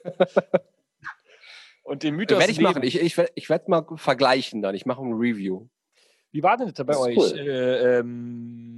[1.82, 2.38] und den Mythos.
[2.38, 2.82] Werde ich machen.
[2.82, 4.74] Ich, ich, ich werde mal vergleichen dann.
[4.74, 5.68] Ich mache ein Review.
[6.32, 7.16] Wie war denn das bei das euch?
[7.18, 7.38] Cool.
[7.38, 8.73] Äh, ähm,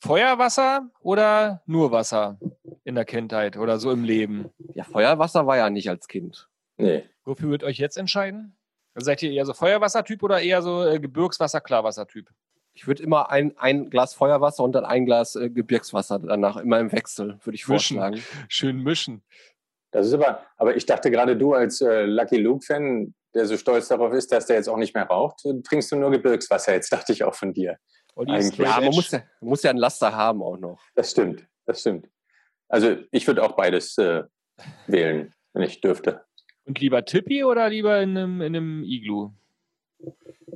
[0.00, 2.38] Feuerwasser oder nur Wasser
[2.84, 4.50] in der Kindheit oder so im Leben?
[4.74, 6.48] Ja, Feuerwasser war ja nicht als Kind.
[6.76, 7.04] Nee.
[7.24, 8.56] Wofür würdet ihr euch jetzt entscheiden?
[8.96, 12.28] seid ihr eher so Feuerwassertyp oder eher so äh, Gebirgswasser, Klarwassertyp?
[12.72, 16.80] Ich würde immer ein, ein Glas Feuerwasser und dann ein Glas äh, Gebirgswasser danach, immer
[16.80, 17.96] im Wechsel, würde ich mischen.
[17.96, 18.22] vorschlagen.
[18.48, 19.22] Schön mischen.
[19.90, 23.88] Das ist aber, aber ich dachte gerade du als äh, Lucky Luke-Fan, der so stolz
[23.88, 26.74] darauf ist, dass der jetzt auch nicht mehr raucht, trinkst du nur Gebirgswasser.
[26.74, 27.78] Jetzt dachte ich auch von dir.
[28.16, 30.80] Ja, man muss ja, muss ja einen Laster haben auch noch.
[30.94, 32.08] Das stimmt, das stimmt.
[32.68, 34.24] Also ich würde auch beides äh,
[34.86, 36.24] wählen, wenn ich dürfte.
[36.64, 39.30] Und lieber Tippi oder lieber in einem, in einem Iglu?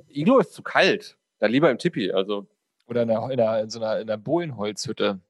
[0.08, 1.16] Iglu ist zu kalt.
[1.38, 2.12] Dann lieber im Tippi.
[2.12, 2.46] Also.
[2.86, 5.20] Oder in, einer, in, einer, in so einer, in einer Bohlenholzhütte.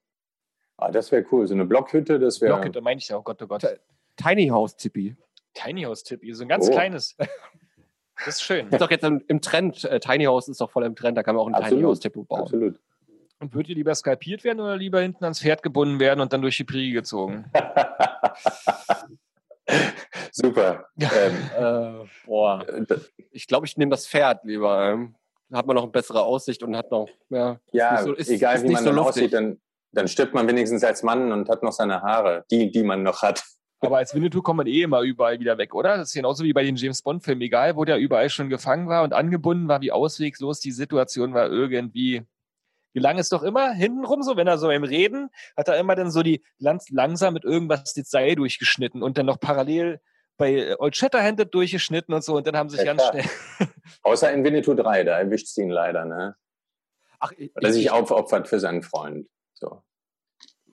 [0.76, 1.46] Ah, das wäre cool.
[1.46, 2.54] So eine Blockhütte, das wäre.
[2.54, 3.64] Blockhütte meine ich ja, oh Gott, oh Gott.
[4.16, 5.16] Tiny House Tippi.
[5.54, 6.72] Tiny House Tippi, so ein ganz oh.
[6.72, 7.16] kleines.
[8.24, 8.68] Das ist schön.
[8.68, 9.84] Ist doch jetzt im, im Trend.
[9.84, 11.18] Äh, Tiny House ist doch voll im Trend.
[11.18, 11.78] Da kann man auch ein Absolut.
[11.78, 12.42] Tiny House Tippi bauen.
[12.42, 12.80] Absolut.
[13.40, 16.40] Und würdet ihr lieber skalpiert werden oder lieber hinten ans Pferd gebunden werden und dann
[16.40, 17.44] durch die Prie gezogen?
[20.32, 20.86] Super.
[20.98, 22.64] ähm, äh, boah.
[23.30, 24.90] Ich glaube, ich nehme das Pferd lieber.
[24.90, 25.14] Ähm.
[25.48, 27.60] Da hat man noch eine bessere Aussicht und hat noch mehr.
[27.72, 29.60] Ja, so, ist, egal ist wie man so dann aussieht, dann,
[29.92, 33.22] dann stirbt man wenigstens als Mann und hat noch seine Haare, die, die man noch
[33.22, 33.44] hat.
[33.86, 35.96] Aber als Winnetou kommt man eh immer überall wieder weg, oder?
[35.96, 37.42] Das ist genauso wie bei den James Bond-Filmen.
[37.42, 41.48] Egal, wo der überall schon gefangen war und angebunden war, wie ausweglos die Situation war,
[41.48, 42.22] irgendwie
[42.94, 46.10] gelang es doch immer hintenrum so, wenn er so im Reden, hat er immer dann
[46.10, 50.00] so die ganz langsam mit irgendwas das Seil durchgeschnitten und dann noch parallel
[50.36, 53.22] bei Old Shatterhand durchgeschnitten und so und dann haben sich ja, ganz klar.
[53.22, 53.68] schnell.
[54.02, 56.36] Außer in Winnetou 3, da erwischt sie ihn leider, ne?
[57.18, 59.28] Ach, ich, Weil er sich aufopfert für seinen Freund.
[59.54, 59.82] So.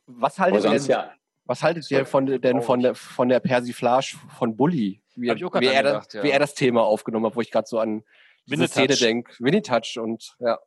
[0.06, 1.14] Was haltet ihr ja,
[1.46, 5.02] was haltet ihr von, denn von der, von der Persiflage von Bully?
[5.16, 6.24] Wie, wie, er das, ja.
[6.24, 8.04] wie er das Thema aufgenommen hat, wo ich gerade so an
[8.46, 9.34] diese Szene denke.
[9.40, 10.60] Winnie Touch und ja.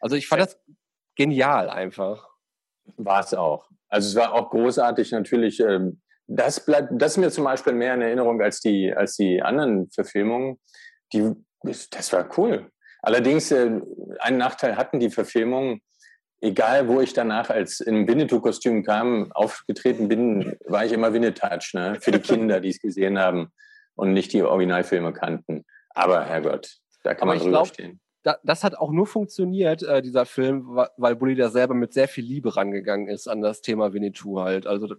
[0.00, 0.58] Also ich fand das
[1.16, 2.28] genial einfach.
[2.96, 3.68] War es auch.
[3.88, 5.60] Also es war auch großartig natürlich.
[5.60, 9.42] Ähm, das bleibt, das ist mir zum Beispiel mehr in Erinnerung als die, als die
[9.42, 10.60] anderen Verfilmungen.
[11.12, 12.70] Die, das war cool.
[13.00, 13.80] Allerdings, äh,
[14.20, 15.80] einen Nachteil hatten die Verfilmungen,
[16.40, 21.98] egal wo ich danach als im Winnetou-Kostüm kam, aufgetreten bin, war ich immer Winnetouch, ne?
[22.00, 23.52] Für die Kinder, die es gesehen haben
[23.94, 25.64] und nicht die Originalfilme kannten.
[25.90, 28.00] Aber Herrgott, da kann Aber man drüber glaub, stehen.
[28.22, 32.08] Da, das hat auch nur funktioniert, äh, dieser Film, weil Bully da selber mit sehr
[32.08, 34.66] viel Liebe rangegangen ist an das Thema Winnetou halt.
[34.66, 34.94] Also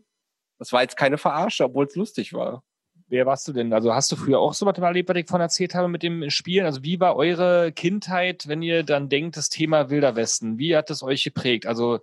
[0.57, 2.63] das war jetzt keine Verarsche, obwohl es lustig war.
[3.09, 3.73] Wer warst du denn?
[3.73, 6.29] Also hast du früher auch so was erlebt, was ich von erzählt habe mit dem
[6.29, 6.65] Spielen?
[6.65, 10.59] Also wie war eure Kindheit, wenn ihr dann denkt, das Thema Wilder Westen?
[10.59, 11.65] Wie hat es euch geprägt?
[11.65, 11.99] Also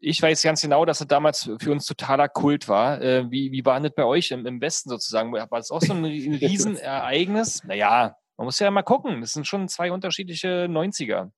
[0.00, 3.00] ich weiß ganz genau, dass es damals für uns totaler Kult war.
[3.00, 5.32] Äh, wie, wie war das bei euch im, im Westen sozusagen?
[5.32, 7.62] War das auch so ein Riesenereignis?
[7.64, 9.20] Naja, man muss ja mal gucken.
[9.20, 11.30] Das sind schon zwei unterschiedliche 90er.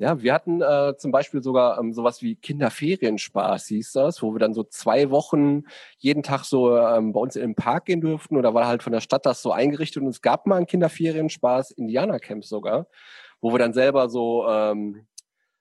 [0.00, 4.38] Ja, wir hatten äh, zum Beispiel sogar ähm, sowas wie Kinderferienspaß, hieß das, wo wir
[4.38, 5.64] dann so zwei Wochen
[5.98, 8.94] jeden Tag so ähm, bei uns in den Park gehen durften oder war halt von
[8.94, 12.86] der Stadt das so eingerichtet und es gab mal einen Kinderferienspaß, Indianercamp sogar,
[13.42, 15.06] wo wir dann selber so ähm,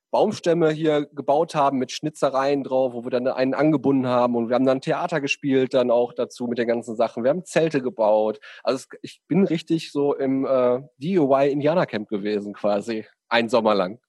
[0.09, 4.55] Baumstämme hier gebaut haben mit Schnitzereien drauf, wo wir dann einen angebunden haben und wir
[4.55, 7.25] haben dann Theater gespielt dann auch dazu mit den ganzen Sachen.
[7.25, 8.39] Wir haben Zelte gebaut.
[8.63, 13.99] Also es, ich bin richtig so im äh, DIY Indianercamp gewesen quasi, ein Sommer lang.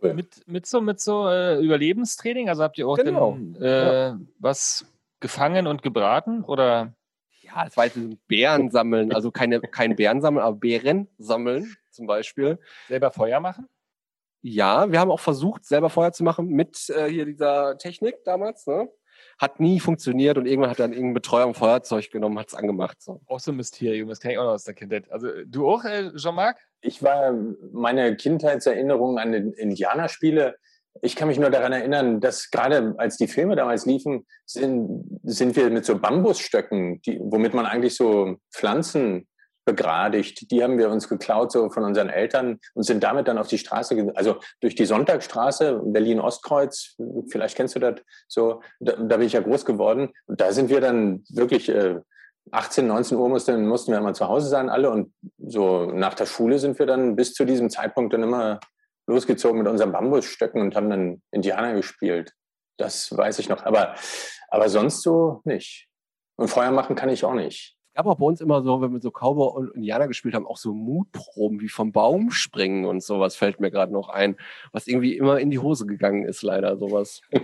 [0.00, 0.14] Cool.
[0.14, 2.48] Mit, mit so, mit so äh, Überlebenstraining?
[2.48, 3.32] Also habt ihr auch genau.
[3.32, 4.20] denn, äh, ja.
[4.38, 4.86] was
[5.20, 6.44] gefangen und gebraten?
[6.44, 6.94] Oder?
[7.40, 12.06] Ja, es war jetzt Bären sammeln, also keine, kein Bären sammeln, aber Bären sammeln zum
[12.06, 12.58] Beispiel.
[12.86, 13.68] Selber Feuer machen?
[14.40, 18.66] Ja, wir haben auch versucht, selber Feuer zu machen mit äh, hier dieser Technik damals.
[18.66, 18.88] Ne?
[19.38, 23.00] Hat nie funktioniert und irgendwann hat dann irgendein Betreuer ein Feuerzeug genommen, hat es angemacht.
[23.00, 23.20] So.
[23.26, 25.10] Auch so ein Mysterium, das kenne ich auch noch aus der Kindheit.
[25.10, 26.58] Also du auch, äh, Jean-Marc?
[26.80, 27.34] Ich war,
[27.72, 30.56] meine Kindheitserinnerungen an den Indianerspiele
[31.02, 35.56] ich kann mich nur daran erinnern, dass gerade als die Filme damals liefen, sind, sind
[35.56, 39.28] wir mit so Bambusstöcken, die, womit man eigentlich so Pflanzen
[39.68, 40.50] begradigt.
[40.50, 43.58] Die haben wir uns geklaut so von unseren Eltern und sind damit dann auf die
[43.58, 46.96] Straße, also durch die Sonntagstraße, Berlin-Ostkreuz,
[47.28, 50.08] vielleicht kennst du das so, da, da, bin ich ja groß geworden.
[50.24, 51.96] Und da sind wir dann wirklich äh,
[52.50, 54.90] 18, 19 Uhr mussten, mussten wir immer zu Hause sein, alle.
[54.90, 58.60] Und so nach der Schule sind wir dann bis zu diesem Zeitpunkt dann immer
[59.06, 62.32] losgezogen mit unseren Bambusstöcken und haben dann Indianer gespielt.
[62.78, 63.66] Das weiß ich noch.
[63.66, 63.94] Aber,
[64.48, 65.88] aber sonst so nicht.
[66.36, 69.00] Und Feuer machen kann ich auch nicht gab auch bei uns immer so, wenn wir
[69.00, 73.34] so Cowboy und Indianer gespielt haben, auch so Mutproben wie vom Baum springen und sowas
[73.34, 74.36] fällt mir gerade noch ein,
[74.70, 77.22] was irgendwie immer in die Hose gegangen ist, leider sowas.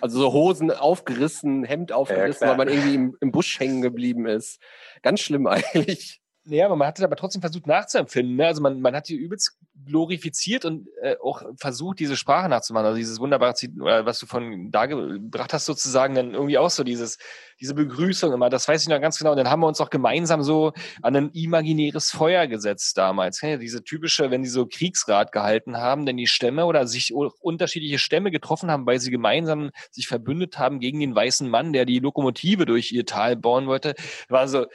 [0.00, 4.26] Also so Hosen aufgerissen, Hemd aufgerissen, ja, weil man irgendwie im, im Busch hängen geblieben
[4.26, 4.60] ist.
[5.02, 6.20] Ganz schlimm eigentlich.
[6.46, 8.36] Ja, aber man hat es aber trotzdem versucht nachzuempfinden.
[8.36, 8.46] Ne?
[8.46, 12.86] Also man, man hat die übelst glorifiziert und äh, auch versucht, diese Sprache nachzumachen.
[12.86, 16.84] Also dieses wunderbare, äh, was du von da gebracht hast, sozusagen, dann irgendwie auch so
[16.84, 17.16] dieses,
[17.60, 19.30] diese Begrüßung immer, das weiß ich noch ganz genau.
[19.30, 23.40] Und dann haben wir uns auch gemeinsam so an ein imaginäres Feuer gesetzt damals.
[23.40, 27.98] Ja, diese typische, wenn die so Kriegsrat gehalten haben, denn die Stämme oder sich unterschiedliche
[27.98, 32.00] Stämme getroffen haben, weil sie gemeinsam sich verbündet haben gegen den weißen Mann, der die
[32.00, 33.94] Lokomotive durch ihr Tal bauen wollte,
[34.28, 34.66] war so,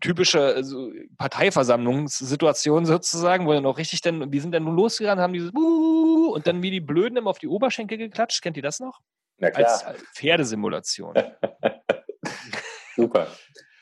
[0.00, 5.32] typische also Parteiversammlungssituation sozusagen, wo dann auch richtig dann, die sind dann nur losgegangen, haben
[5.32, 8.42] dieses Buh und dann wie die Blöden immer auf die Oberschenkel geklatscht.
[8.42, 9.00] Kennt ihr das noch?
[9.38, 9.68] Na klar.
[9.68, 11.14] Als, als Pferdesimulation.
[12.96, 13.28] Super.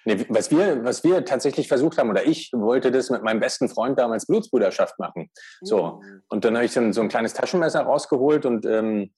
[0.05, 3.69] Nee, was, wir, was wir tatsächlich versucht haben, oder ich wollte das mit meinem besten
[3.69, 5.31] Freund damals Blutsbrüderschaft machen.
[5.63, 6.01] So.
[6.03, 6.23] Mhm.
[6.29, 9.13] Und dann habe ich dann so ein kleines Taschenmesser rausgeholt und ähm,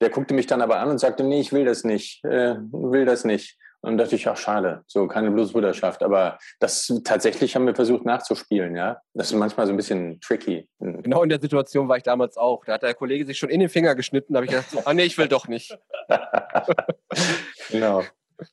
[0.00, 3.04] der guckte mich dann aber an und sagte, nee, ich will das nicht, äh, will
[3.04, 3.58] das nicht.
[3.80, 6.02] Und dachte ich, ach schade, so keine Bluesbrüderschaft.
[6.02, 9.00] Aber das tatsächlich haben wir versucht nachzuspielen, ja.
[9.14, 10.68] Das ist manchmal so ein bisschen tricky.
[10.80, 11.02] Hm.
[11.02, 12.64] Genau in der Situation war ich damals auch.
[12.64, 14.82] Da hat der Kollege sich schon in den Finger geschnitten, da habe ich gedacht, so,
[14.84, 15.78] ah nee, ich will doch nicht.
[17.70, 18.02] genau.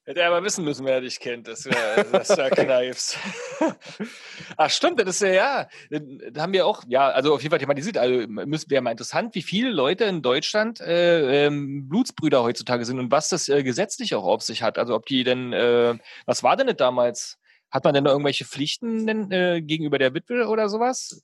[0.04, 3.17] Hätte er aber wissen müssen, wer dich kennt, dass, wir, dass du da kneifst.
[4.58, 6.00] Ach stimmt, das ist ja, ja,
[6.32, 7.98] da haben wir auch, ja, also auf jeden Fall thematisiert.
[7.98, 13.12] Also wäre mal interessant, wie viele Leute in Deutschland äh, ähm, Blutsbrüder heutzutage sind und
[13.12, 14.80] was das äh, gesetzlich auch auf sich hat.
[14.80, 15.95] Also ob die denn, äh,
[16.26, 17.38] was war denn das damals?
[17.69, 21.24] Hat man denn da irgendwelche Pflichten denn, äh, gegenüber der Witwe oder sowas?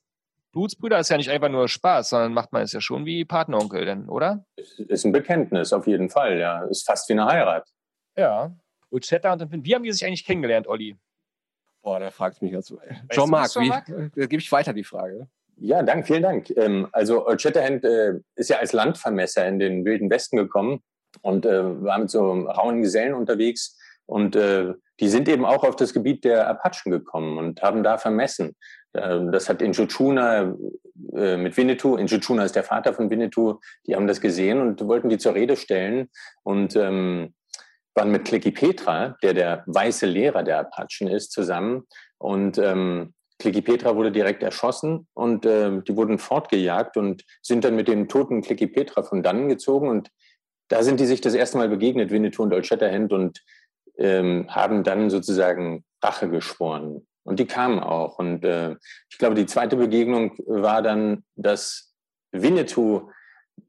[0.52, 3.86] Blutsbrüder ist ja nicht einfach nur Spaß, sondern macht man es ja schon wie Partneronkel,
[3.86, 4.44] denn, oder?
[4.56, 6.64] Ist ein Bekenntnis, auf jeden Fall, ja.
[6.66, 7.66] Ist fast wie eine Heirat.
[8.16, 8.54] Ja.
[8.90, 10.96] Und und wie haben die sich eigentlich kennengelernt, Olli?
[11.82, 12.72] Boah, da fragt mich jetzt.
[13.10, 15.28] Jean-Marc, wie äh, gebe ich weiter die Frage?
[15.56, 16.50] Ja, danke, vielen Dank.
[16.56, 20.82] Ähm, also Shatterhand äh, ist ja als Landvermesser in den Wilden Westen gekommen
[21.22, 23.78] und äh, war mit so rauen Gesellen unterwegs.
[24.06, 27.98] Und äh, die sind eben auch auf das Gebiet der Apachen gekommen und haben da
[27.98, 28.56] vermessen.
[28.94, 30.54] Ähm, das hat Injuchuna
[31.14, 35.08] äh, mit Winnetou, Injuchuna ist der Vater von Winnetou, die haben das gesehen und wollten
[35.08, 36.10] die zur Rede stellen.
[36.42, 37.34] Und ähm,
[37.94, 41.86] waren mit Clicky Petra, der der weiße Lehrer der Apachen ist, zusammen.
[42.18, 47.76] Und ähm, Clicky Petra wurde direkt erschossen und äh, die wurden fortgejagt und sind dann
[47.76, 49.88] mit dem toten Clicky Petra von dannen gezogen.
[49.88, 50.10] Und
[50.68, 53.42] da sind die sich das erste Mal begegnet, Winnetou und Old Shatterhand, und
[53.98, 57.06] ähm, haben dann sozusagen Rache geschworen.
[57.24, 58.18] Und die kamen auch.
[58.18, 58.76] Und äh,
[59.10, 61.92] ich glaube, die zweite Begegnung war dann, dass
[62.32, 63.10] Winnetou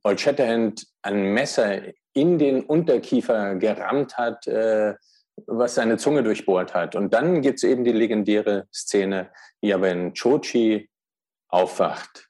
[0.04, 1.82] Old Shatterhand ein Messer
[2.14, 4.96] in den Unterkiefer gerammt hat, äh,
[5.48, 6.96] was seine Zunge durchbohrt hat.
[6.96, 10.90] Und dann gibt es eben die legendäre Szene, wie er wenn Chochi
[11.48, 12.30] aufwacht.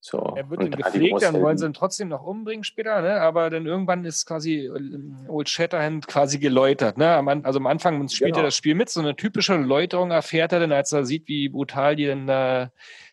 [0.00, 0.34] So.
[0.36, 3.20] Er wird dann gepflegt, dann wollen sie ihn trotzdem noch umbringen später, ne?
[3.20, 6.96] aber dann irgendwann ist quasi äh, Old Shatterhand quasi geläutert.
[6.96, 7.10] Ne?
[7.44, 8.38] Also am Anfang spielt genau.
[8.38, 11.48] er das Spiel mit, so eine typische Läuterung erfährt er dann, als er sieht, wie
[11.48, 12.68] brutal die dann äh,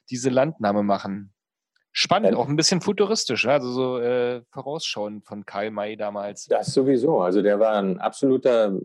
[0.09, 1.33] diese Landnahme machen.
[1.97, 6.45] Spannend, auch ein bisschen futuristisch, also so äh, vorausschauend von Karl May damals.
[6.47, 7.21] Das sowieso.
[7.21, 8.77] Also der war ein absoluter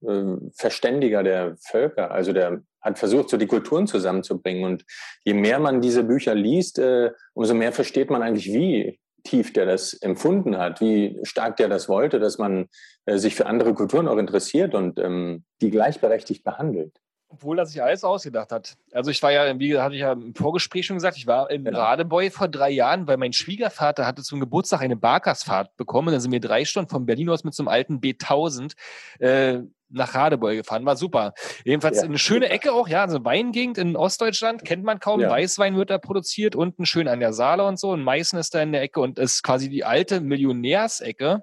[0.00, 2.10] äh, Verständiger der Völker.
[2.10, 4.64] Also der hat versucht, so die Kulturen zusammenzubringen.
[4.64, 4.84] Und
[5.24, 9.66] je mehr man diese Bücher liest, äh, umso mehr versteht man eigentlich, wie tief der
[9.66, 12.66] das empfunden hat, wie stark der das wollte, dass man
[13.04, 16.96] äh, sich für andere Kulturen auch interessiert und ähm, die gleichberechtigt behandelt.
[17.28, 18.76] Obwohl er sich alles ausgedacht hat.
[18.92, 21.64] Also ich war ja, wie hatte ich ja im Vorgespräch schon gesagt, ich war in
[21.64, 21.80] genau.
[21.80, 26.12] Radebeul vor drei Jahren, weil mein Schwiegervater hatte zum Geburtstag eine Barkersfahrt bekommen.
[26.12, 28.74] dann sind wir drei Stunden von Berlin aus mit so einem alten B1000
[29.18, 30.84] äh, nach Radebeul gefahren.
[30.84, 31.32] War super.
[31.64, 32.54] Jedenfalls Ja, eine schöne super.
[32.54, 35.20] Ecke auch, ja, also Weingegend in Ostdeutschland kennt man kaum.
[35.20, 35.30] Ja.
[35.30, 37.90] Weißwein wird da produziert, unten schön an der Saale und so.
[37.90, 41.42] Und Meißen ist da in der Ecke und ist quasi die alte Millionärsecke.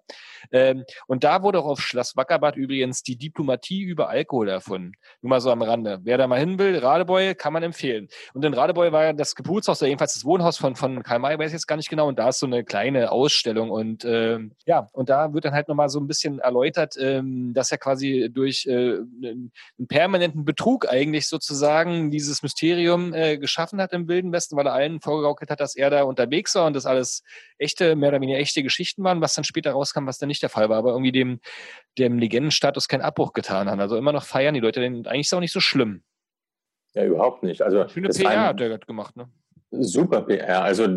[0.51, 4.93] Ähm, und da wurde auch auf Schloss Wackerbad übrigens die Diplomatie über Alkohol erfunden.
[5.21, 5.99] Nur mal so am Rande.
[6.03, 8.07] Wer da mal hin will, Radebeul kann man empfehlen.
[8.33, 11.37] Und in Radebeul war ja das Geburtshaus, oder jedenfalls das Wohnhaus von, von Karl May,
[11.37, 12.07] weiß ich jetzt gar nicht genau.
[12.07, 13.71] Und da ist so eine kleine Ausstellung.
[13.71, 17.71] Und ähm, ja, und da wird dann halt nochmal so ein bisschen erläutert, ähm, dass
[17.71, 23.93] er quasi durch äh, einen, einen permanenten Betrug eigentlich sozusagen dieses Mysterium äh, geschaffen hat
[23.93, 26.85] im Wilden Westen, weil er allen vorgegaukelt hat, dass er da unterwegs war und das
[26.85, 27.23] alles
[27.57, 30.49] echte, mehr oder weniger echte Geschichten waren, was dann später rauskam, was dann nicht der
[30.49, 31.39] Fall war, aber irgendwie dem,
[31.97, 33.79] dem Legendenstatus keinen Abbruch getan hat.
[33.79, 35.05] Also immer noch feiern die Leute den.
[35.07, 36.03] Eigentlich ist es auch nicht so schlimm.
[36.93, 37.61] Ja, überhaupt nicht.
[37.61, 39.29] Also Schöne PR hat der gemacht, ne?
[39.71, 40.63] Super PR.
[40.63, 40.87] Also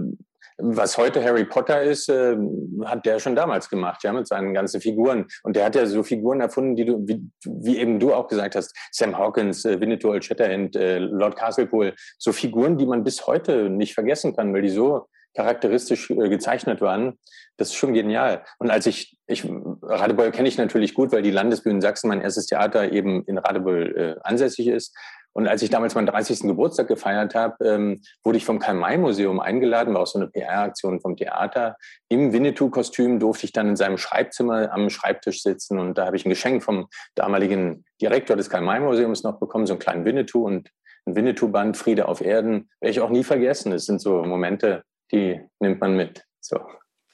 [0.59, 2.37] was heute Harry Potter ist, äh,
[2.85, 5.27] hat der schon damals gemacht, ja, mit seinen ganzen Figuren.
[5.43, 8.57] Und der hat ja so Figuren erfunden, die du, wie, wie eben du auch gesagt
[8.57, 13.27] hast, Sam Hawkins, äh, Winnetou Old Shatterhand, äh, Lord Castlepool, so Figuren, die man bis
[13.27, 15.07] heute nicht vergessen kann, weil die so
[15.37, 17.19] charakteristisch äh, gezeichnet waren.
[17.59, 18.43] Das ist schon genial.
[18.59, 19.45] Und als ich, ich
[19.83, 23.97] Radebeul kenne ich natürlich gut, weil die Landesbühne Sachsen, mein erstes Theater, eben in Radebeul
[23.97, 24.97] äh, ansässig ist.
[25.37, 26.45] Und als ich damals meinen 30.
[26.45, 31.15] Geburtstag gefeiert habe, ähm, wurde ich vom Karl-May-Museum eingeladen, war auch so eine PR-Aktion vom
[31.15, 31.77] Theater.
[32.09, 36.25] Im Winnetou-Kostüm durfte ich dann in seinem Schreibzimmer am Schreibtisch sitzen und da habe ich
[36.25, 40.71] ein Geschenk vom damaligen Direktor des Karl-May-Museums noch bekommen, so einen kleinen Winnetou und
[41.05, 43.73] ein Winnetou-Band, Friede auf Erden, werde ich auch nie vergessen.
[43.73, 46.25] Das sind so Momente, die nimmt man mit.
[46.41, 46.61] So.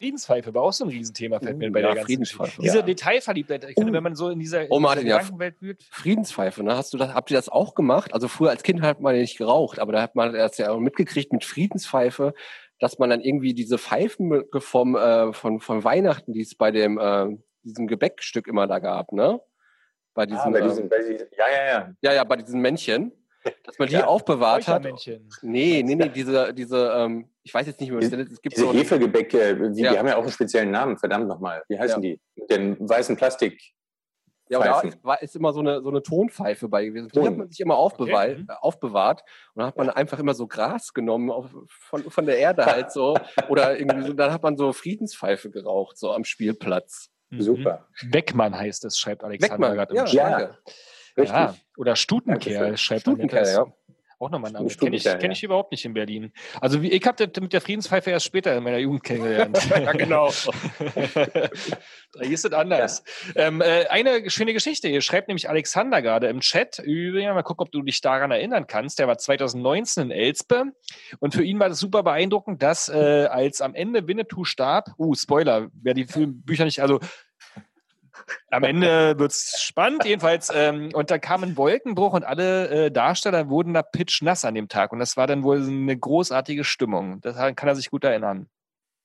[0.02, 2.60] Friedenspfeife war auch so ein Riesenthema, fällt mir bei Ja, der ganzen Friedenspfeife.
[2.60, 2.82] Diese Ja.
[2.82, 3.94] Detailverliebtheit, ich finde, Oh.
[3.94, 5.18] wenn man so in dieser, Oh, in Martin, dieser ja.
[5.22, 6.76] Gedankenwelt wühlt, Friedenspfeife, ne?
[6.76, 8.12] Hast du das, habt ihr das auch gemacht?
[8.12, 10.72] Also früher als Kind hat man ja nicht geraucht, aber da hat man das ja
[10.72, 12.34] auch mitgekriegt mit Friedenspfeife,
[12.80, 16.98] dass man dann irgendwie diese Pfeifen vom, äh, von, von Weihnachten, die es bei dem,
[16.98, 17.28] äh,
[17.62, 19.40] diesem Gebäckstück immer da gab, ne?
[20.14, 21.92] Bei diesen, Ah, bei äh, diesen, bei diesen, ja, ja, ja.
[22.02, 23.12] ja, ja, bei diesen Männchen,
[23.64, 24.06] dass man die Ja.
[24.06, 24.82] aufbewahrt hat.
[25.42, 28.32] Nee, nee, nee, diese, diese, ähm, ich weiß jetzt nicht mehr, was das ist.
[28.32, 29.92] Es gibt Diese so Hefegebäcke, die, Ja.
[29.92, 31.62] die haben ja auch einen speziellen Namen, verdammt nochmal.
[31.68, 32.20] Wie heißen die?
[32.36, 33.60] Mit den weißen Plastik.
[34.48, 37.08] Ja, und da ist, war, ist immer so eine, so eine Tonpfeife bei gewesen.
[37.14, 39.22] Die hat man sich immer aufbewahrt, Okay, äh, aufbewahrt.
[39.54, 42.92] Und dann hat man einfach immer so Gras genommen auf, von, von der Erde halt
[42.92, 43.16] so.
[43.48, 47.08] Oder irgendwie so, dann hat man so Friedenspfeife geraucht, so am Spielplatz.
[47.30, 47.40] Mhm.
[47.40, 47.88] Super.
[48.10, 50.40] Weckmann heißt es, schreibt Alexander Beckmann, gerade im ja.
[50.40, 50.58] Ja.
[51.16, 51.30] Richtig.
[51.30, 53.70] Ja, oder Stutenkerl, schreibt Stutenkerl, Annette.
[53.70, 53.72] ja.
[54.22, 54.68] Auch nochmal ein Name.
[54.68, 55.30] Kenne ich, kenn ja.
[55.32, 56.32] ich überhaupt nicht in Berlin.
[56.60, 59.58] Also wie, ich habe das mit der Friedenspfeife erst später in meiner Jugend kennengelernt.
[59.72, 60.30] Ja, genau.
[61.14, 63.02] da ist es anders.
[63.34, 64.86] Ähm, äh, eine schöne Geschichte.
[64.86, 66.78] Hier schreibt nämlich Alexander gerade im Chat.
[66.78, 69.00] Übrigens, mal gucken, ob du dich daran erinnern kannst.
[69.00, 70.66] Der war 2019 in Elspe.
[71.18, 75.14] Und für ihn war das super beeindruckend, dass äh, als am Ende Winnetou starb, uh,
[75.16, 77.00] Spoiler, wer die Bücher nicht, also
[78.50, 80.50] am Ende wird's spannend, jedenfalls.
[80.54, 84.68] Ähm, und da kam ein Wolkenbruch und alle äh, Darsteller wurden da pitchnass an dem
[84.68, 84.92] Tag.
[84.92, 87.20] Und das war dann wohl eine großartige Stimmung.
[87.20, 88.48] Daran kann er sich gut erinnern.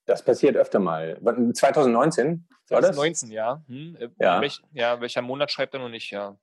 [0.06, 1.18] Das passiert öfter mal.
[1.22, 2.96] Wann- 2019 war das?
[2.96, 3.62] 2019, ja.
[3.68, 3.98] Hm?
[4.00, 4.40] Äh, Ja.
[4.42, 5.02] Welch, ja.
[5.02, 6.38] Welcher Monat schreibt er noch nicht, ja.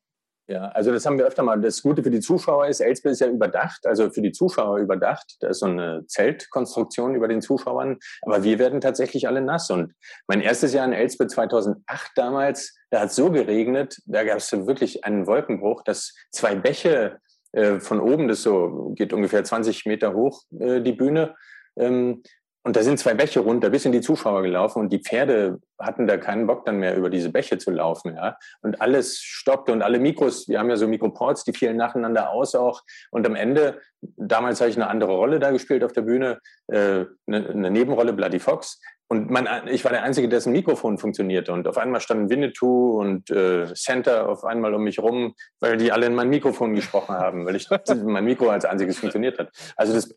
[0.46, 1.58] Ja, also das haben wir öfter mal.
[1.60, 5.36] Das Gute für die Zuschauer ist, Elspe ist ja überdacht, also für die Zuschauer überdacht.
[5.40, 7.98] Da ist so eine Zeltkonstruktion über den Zuschauern.
[8.20, 9.70] Aber wir werden tatsächlich alle nass.
[9.70, 9.94] Und
[10.26, 14.52] mein erstes Jahr in Elspe 2008 damals, da hat es so geregnet, da gab es
[14.52, 17.20] wirklich einen Wolkenbruch, dass zwei Bäche
[17.52, 21.34] äh, von oben, das so geht ungefähr 20 Meter hoch, äh, die Bühne,
[21.76, 22.22] ähm,
[22.64, 26.06] und da sind zwei Bäche runter bis in die Zuschauer gelaufen und die Pferde hatten
[26.06, 28.38] da keinen Bock dann mehr über diese Bäche zu laufen, ja.
[28.62, 32.54] Und alles stoppte und alle Mikros, wir haben ja so Mikroports, die fielen nacheinander aus
[32.54, 32.82] auch.
[33.10, 37.04] Und am Ende, damals habe ich eine andere Rolle da gespielt auf der Bühne, äh,
[37.26, 38.80] eine, eine Nebenrolle Bloody Fox.
[39.08, 41.52] Und mein, ich war der Einzige, dessen Mikrofon funktionierte.
[41.52, 45.92] Und auf einmal standen Winnetou und äh, Center auf einmal um mich rum, weil die
[45.92, 47.68] alle in mein Mikrofon gesprochen haben, weil ich
[48.04, 49.50] mein Mikro als einziges funktioniert hat.
[49.76, 50.14] Also das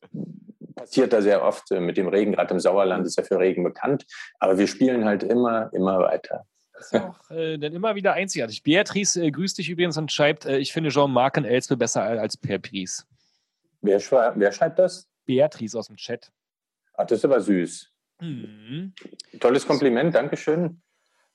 [0.77, 2.31] passiert da sehr oft äh, mit dem Regen.
[2.33, 4.05] Gerade im Sauerland ist ja für Regen bekannt.
[4.39, 6.45] Aber wir spielen halt immer, immer weiter.
[6.73, 8.63] Das ist ja auch äh, dann immer wieder einzigartig.
[8.63, 12.37] Beatrice äh, grüßt dich übrigens und schreibt, äh, ich finde Jean-Marc in Elspe besser als
[12.37, 13.05] Per Pries.
[13.81, 13.99] Wer,
[14.35, 15.07] wer schreibt das?
[15.25, 16.31] Beatrice aus dem Chat.
[16.93, 17.91] Ach, das ist aber süß.
[18.21, 18.93] Mhm.
[19.39, 20.81] Tolles Kompliment, Dankeschön.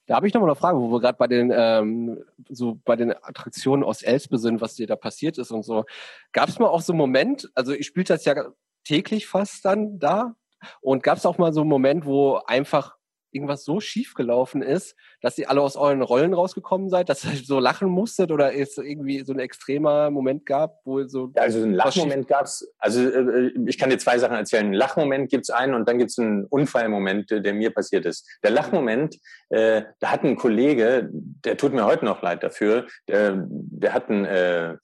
[0.07, 2.97] Da habe ich noch mal eine Frage, wo wir gerade bei den ähm, so bei
[2.97, 5.85] den Attraktionen aus Elspe sind, was dir da passiert ist und so.
[6.33, 8.35] Gab es mal auch so einen Moment, also ich spiele das ja
[8.85, 10.35] täglich fast dann da
[10.81, 12.97] und gab es auch mal so einen Moment, wo einfach
[13.33, 17.33] irgendwas so schief gelaufen ist, dass ihr alle aus euren Rollen rausgekommen seid, dass ihr
[17.45, 21.33] so lachen musstet oder es irgendwie so ein extremer Moment gab, wo so.
[21.35, 22.73] Ja, also einen Lachmoment gab es.
[22.79, 24.67] Also äh, ich kann dir zwei Sachen erzählen.
[24.67, 28.07] Einen Lachmoment gibt es einen und dann gibt es einen Unfallmoment, äh, der mir passiert
[28.07, 28.29] ist.
[28.43, 29.17] Der Lachmoment,
[29.49, 34.11] äh, da hat ein Kollege, der tut mir heute noch leid dafür, der, der hat
[34.11, 34.77] einen, äh,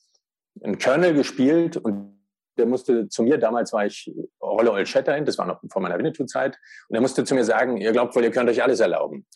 [0.63, 2.18] einen Colonel gespielt und
[2.59, 5.97] der musste zu mir, damals war ich Rolle Old Shatterhand, das war noch vor meiner
[5.99, 9.27] Winnetou-Zeit, und er musste zu mir sagen, ihr glaubt wohl, ihr könnt euch alles erlauben.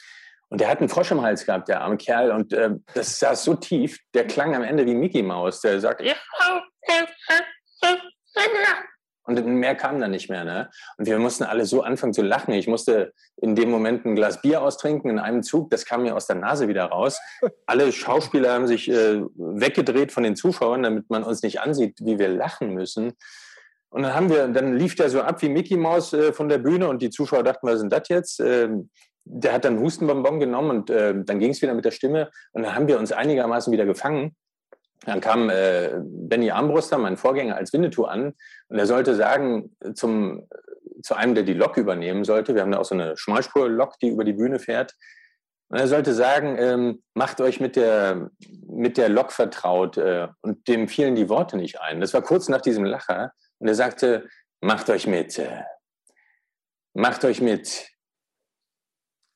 [0.48, 3.42] Und der hat einen Frosch im Hals gehabt, der arme Kerl, und äh, das saß
[3.42, 6.14] so tief, der klang am Ende wie Mickey Mouse, der sagt, ja,
[9.24, 10.44] und mehr kam dann nicht mehr.
[10.44, 10.68] Ne?
[10.96, 12.52] Und wir mussten alle so anfangen zu lachen.
[12.54, 15.70] Ich musste in dem Moment ein Glas Bier austrinken in einem Zug.
[15.70, 17.18] Das kam mir aus der Nase wieder raus.
[17.66, 22.18] Alle Schauspieler haben sich äh, weggedreht von den Zuschauern, damit man uns nicht ansieht, wie
[22.18, 23.12] wir lachen müssen.
[23.90, 26.58] Und dann haben wir, dann lief der so ab wie Mickey Mouse äh, von der
[26.58, 28.40] Bühne und die Zuschauer dachten, was ist denn das jetzt?
[28.40, 28.90] Ähm,
[29.24, 32.30] der hat dann Hustenbonbon genommen und äh, dann ging es wieder mit der Stimme.
[32.52, 34.34] Und dann haben wir uns einigermaßen wieder gefangen.
[35.04, 38.34] Dann kam äh, Benny Armbruster, mein Vorgänger, als Winnetou an
[38.72, 40.48] und er sollte sagen zum,
[41.02, 44.08] zu einem, der die Lok übernehmen sollte, wir haben da auch so eine Schmalspur-Lok, die
[44.08, 44.94] über die Bühne fährt,
[45.68, 48.30] und er sollte sagen, ähm, macht euch mit der,
[48.66, 52.00] mit der Lok vertraut äh, und dem fielen die Worte nicht ein.
[52.00, 54.26] Das war kurz nach diesem Lacher und er sagte,
[54.60, 55.64] macht euch mit, äh,
[56.94, 57.90] macht euch mit,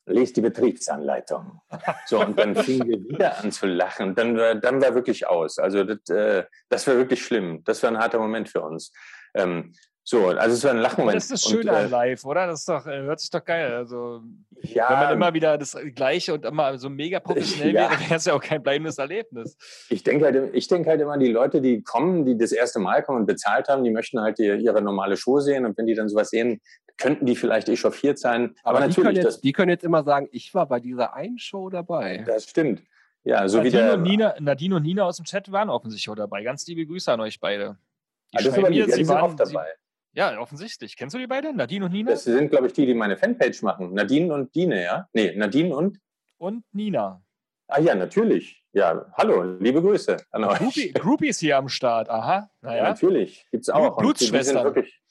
[0.07, 1.61] lest die Betriebsanleitung.
[2.07, 4.15] So, und dann fingen wir wieder an zu lachen.
[4.15, 5.59] Dann war, dann war wirklich aus.
[5.59, 7.63] Also das, äh, das war wirklich schlimm.
[7.65, 8.91] Das war ein harter Moment für uns.
[9.37, 9.73] Ähm,
[10.09, 11.17] so, also es war ein Lachmoment.
[11.17, 12.47] Das ist schön an äh, live, oder?
[12.47, 13.73] Das ist doch, äh, hört sich doch geil.
[13.73, 14.21] Also,
[14.61, 17.89] ja, wenn man immer wieder das Gleiche und immer so mega professionell ja.
[17.89, 19.57] wäre, wäre es ja auch kein bleibendes Erlebnis.
[19.89, 23.03] Ich denke halt, ich denke halt immer, die Leute, die kommen, die das erste Mal
[23.03, 25.93] kommen und bezahlt haben, die möchten halt die, ihre normale Show sehen und wenn die
[25.93, 26.61] dann sowas sehen,
[26.97, 28.55] könnten die vielleicht echauffiert sein.
[28.63, 28.95] Aber, Aber natürlich.
[28.95, 32.23] Die können, jetzt, die können jetzt immer sagen, ich war bei dieser einen Show dabei.
[32.25, 32.81] Das stimmt.
[33.25, 36.09] Ja, so Nadine, wie der, und Nina, Nadine und Nina aus dem Chat waren offensichtlich
[36.09, 36.43] auch dabei.
[36.43, 37.77] Ganz liebe Grüße an euch beide.
[38.37, 39.67] Ah, das aber die, sind waren, oft dabei.
[40.13, 40.95] Sie, ja, offensichtlich.
[40.95, 41.55] Kennst du die beiden?
[41.55, 42.11] Nadine und Nina?
[42.11, 43.93] Das sind, glaube ich, die, die meine Fanpage machen.
[43.93, 45.07] Nadine und Dine, ja?
[45.13, 45.99] Nee, Nadine und?
[46.37, 47.21] Und Nina.
[47.67, 48.63] Ah ja, natürlich.
[48.71, 50.57] Ja, hallo, liebe Grüße an euch.
[50.59, 52.49] Groupie, Groupies hier am Start, aha.
[52.61, 52.83] Naja.
[52.83, 53.97] Ja, natürlich, gibt es auch.
[53.97, 54.39] Blutschwestern.
[54.39, 55.01] Die sind wirklich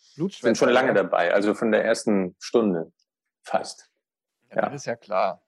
[0.41, 2.93] sind schon lange dabei, also von der ersten Stunde
[3.43, 3.91] fast.
[4.51, 4.63] Ja, ja.
[4.63, 5.43] Das ist ja klar.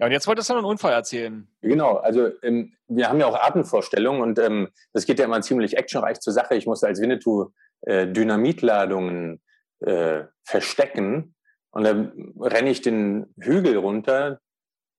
[0.00, 1.46] Ja, und jetzt wolltest du noch einen Unfall erzählen.
[1.60, 5.76] Genau, also ähm, wir haben ja auch Artenvorstellungen und ähm, das geht ja immer ziemlich
[5.76, 6.54] actionreich zur Sache.
[6.54, 7.50] Ich musste als Winnetou
[7.82, 9.42] äh, Dynamitladungen
[9.80, 11.34] äh, verstecken
[11.70, 14.40] und dann renne ich den Hügel runter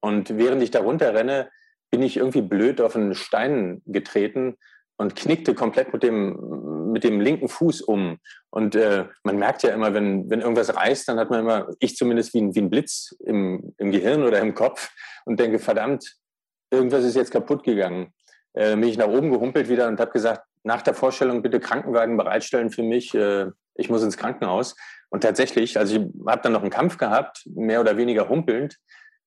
[0.02, 1.49] und während ich da runter renne,
[1.89, 4.58] bin ich irgendwie blöd auf einen Stein getreten
[5.02, 8.20] und knickte komplett mit dem, mit dem linken Fuß um.
[8.52, 11.95] Und äh, man merkt ja immer, wenn, wenn irgendwas reißt, dann hat man immer, ich
[11.95, 14.91] zumindest, wie ein, wie ein Blitz im, im Gehirn oder im Kopf
[15.26, 16.18] und denke, verdammt,
[16.70, 18.14] irgendwas ist jetzt kaputt gegangen.
[18.54, 22.16] Äh, bin ich nach oben gehumpelt wieder und habe gesagt, nach der Vorstellung bitte Krankenwagen
[22.16, 23.16] bereitstellen für mich.
[23.16, 24.76] Äh, ich muss ins Krankenhaus.
[25.10, 28.78] Und tatsächlich, also ich habe dann noch einen Kampf gehabt, mehr oder weniger humpelnd.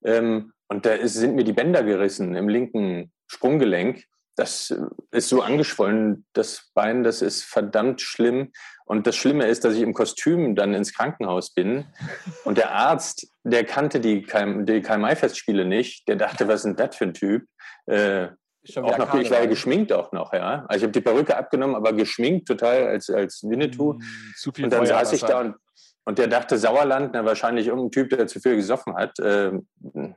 [0.04, 4.04] Ähm, und da ist, sind mir die Bänder gerissen im linken Sprunggelenk
[4.36, 4.74] das
[5.10, 8.52] ist so angeschwollen, das Bein, das ist verdammt schlimm.
[8.84, 11.86] Und das Schlimme ist, dass ich im Kostüm dann ins Krankenhaus bin.
[12.44, 16.06] Und der Arzt, der kannte die, KM, die KMI-Festspiele nicht.
[16.08, 17.46] Der dachte, was ist denn das für ein Typ?
[17.86, 18.28] Äh,
[18.76, 20.64] auch noch, ich war ja geschminkt auch noch, ja.
[20.68, 23.94] Also ich habe die Perücke abgenommen, aber geschminkt total als, als Winnetou.
[23.94, 24.02] Mm,
[24.36, 25.56] zu viel und dann Feuer saß ich da und
[26.04, 29.52] und der dachte, Sauerland, na, wahrscheinlich irgendein Typ, der zu viel gesoffen hat, äh,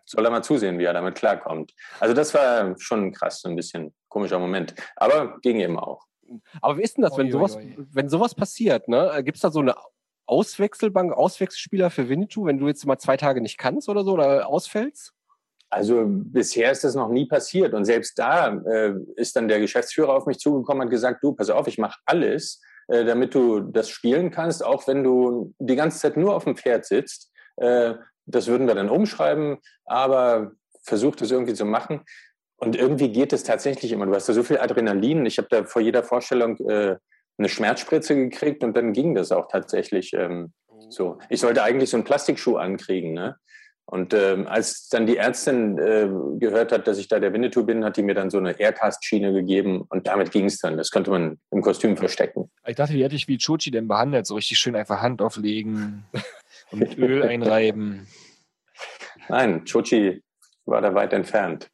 [0.06, 1.74] soll er mal zusehen, wie er damit klarkommt.
[2.00, 4.76] Also das war schon krass, so ein bisschen komischer Moment.
[4.96, 6.06] Aber ging eben auch.
[6.62, 8.90] Aber wie ist denn das, wenn sowas, wenn sowas passiert?
[8.90, 9.22] Ne?
[9.24, 9.76] Gibt es da so eine
[10.26, 14.48] Auswechselbank, Auswechselspieler für Winnetou, wenn du jetzt mal zwei Tage nicht kannst oder so oder
[14.48, 15.14] ausfällst?
[15.70, 17.74] Also bisher ist das noch nie passiert.
[17.74, 21.50] Und selbst da äh, ist dann der Geschäftsführer auf mich zugekommen und gesagt, du, pass
[21.50, 26.00] auf, ich mache alles, äh, damit du das spielen kannst, auch wenn du die ganze
[26.00, 27.32] Zeit nur auf dem Pferd sitzt.
[27.58, 30.52] Äh, das würden wir dann umschreiben, aber
[30.84, 32.02] versuch das irgendwie zu machen.
[32.58, 34.06] Und irgendwie geht es tatsächlich immer.
[34.06, 35.26] Du hast da so viel Adrenalin.
[35.26, 36.98] Ich habe da vor jeder Vorstellung äh,
[37.38, 40.54] eine Schmerzspritze gekriegt und dann ging das auch tatsächlich ähm,
[40.90, 41.20] so.
[41.30, 43.38] Ich sollte eigentlich so einen Plastikschuh ankriegen, ne?
[43.90, 46.10] Und ähm, als dann die Ärztin äh,
[46.40, 49.32] gehört hat, dass ich da der Winnetou bin, hat die mir dann so eine Aircast-Schiene
[49.32, 50.76] gegeben und damit ging es dann.
[50.76, 52.52] Das konnte man im Kostüm verstecken.
[52.66, 54.28] Ich dachte, wie hätte ich wie Chuchi denn behandelt?
[54.28, 56.04] So richtig schön einfach Hand auflegen
[56.72, 58.08] und mit Öl einreiben.
[59.30, 60.22] Nein, Chuchi
[60.66, 61.70] war da weit entfernt.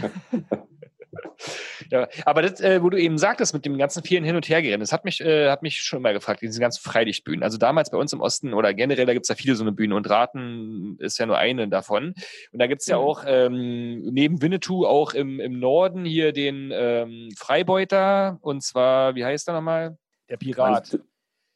[1.90, 4.80] Ja, aber das, äh, wo du eben sagtest, mit dem ganzen vielen Hin- und Hergehen,
[4.80, 7.42] das hat mich, äh, hat mich schon mal gefragt, diese ganzen Freilichtbühnen.
[7.42, 9.92] Also damals bei uns im Osten oder generell, da gibt's ja viele so eine Bühnen
[9.92, 12.14] und Raten ist ja nur eine davon.
[12.52, 13.02] Und da gibt's ja Mhm.
[13.02, 19.24] auch ähm, neben Winnetou auch im, im Norden hier den ähm, Freibeuter und zwar, wie
[19.24, 19.96] heißt der nochmal?
[20.28, 20.72] Der Pirat.
[20.92, 20.98] Meinst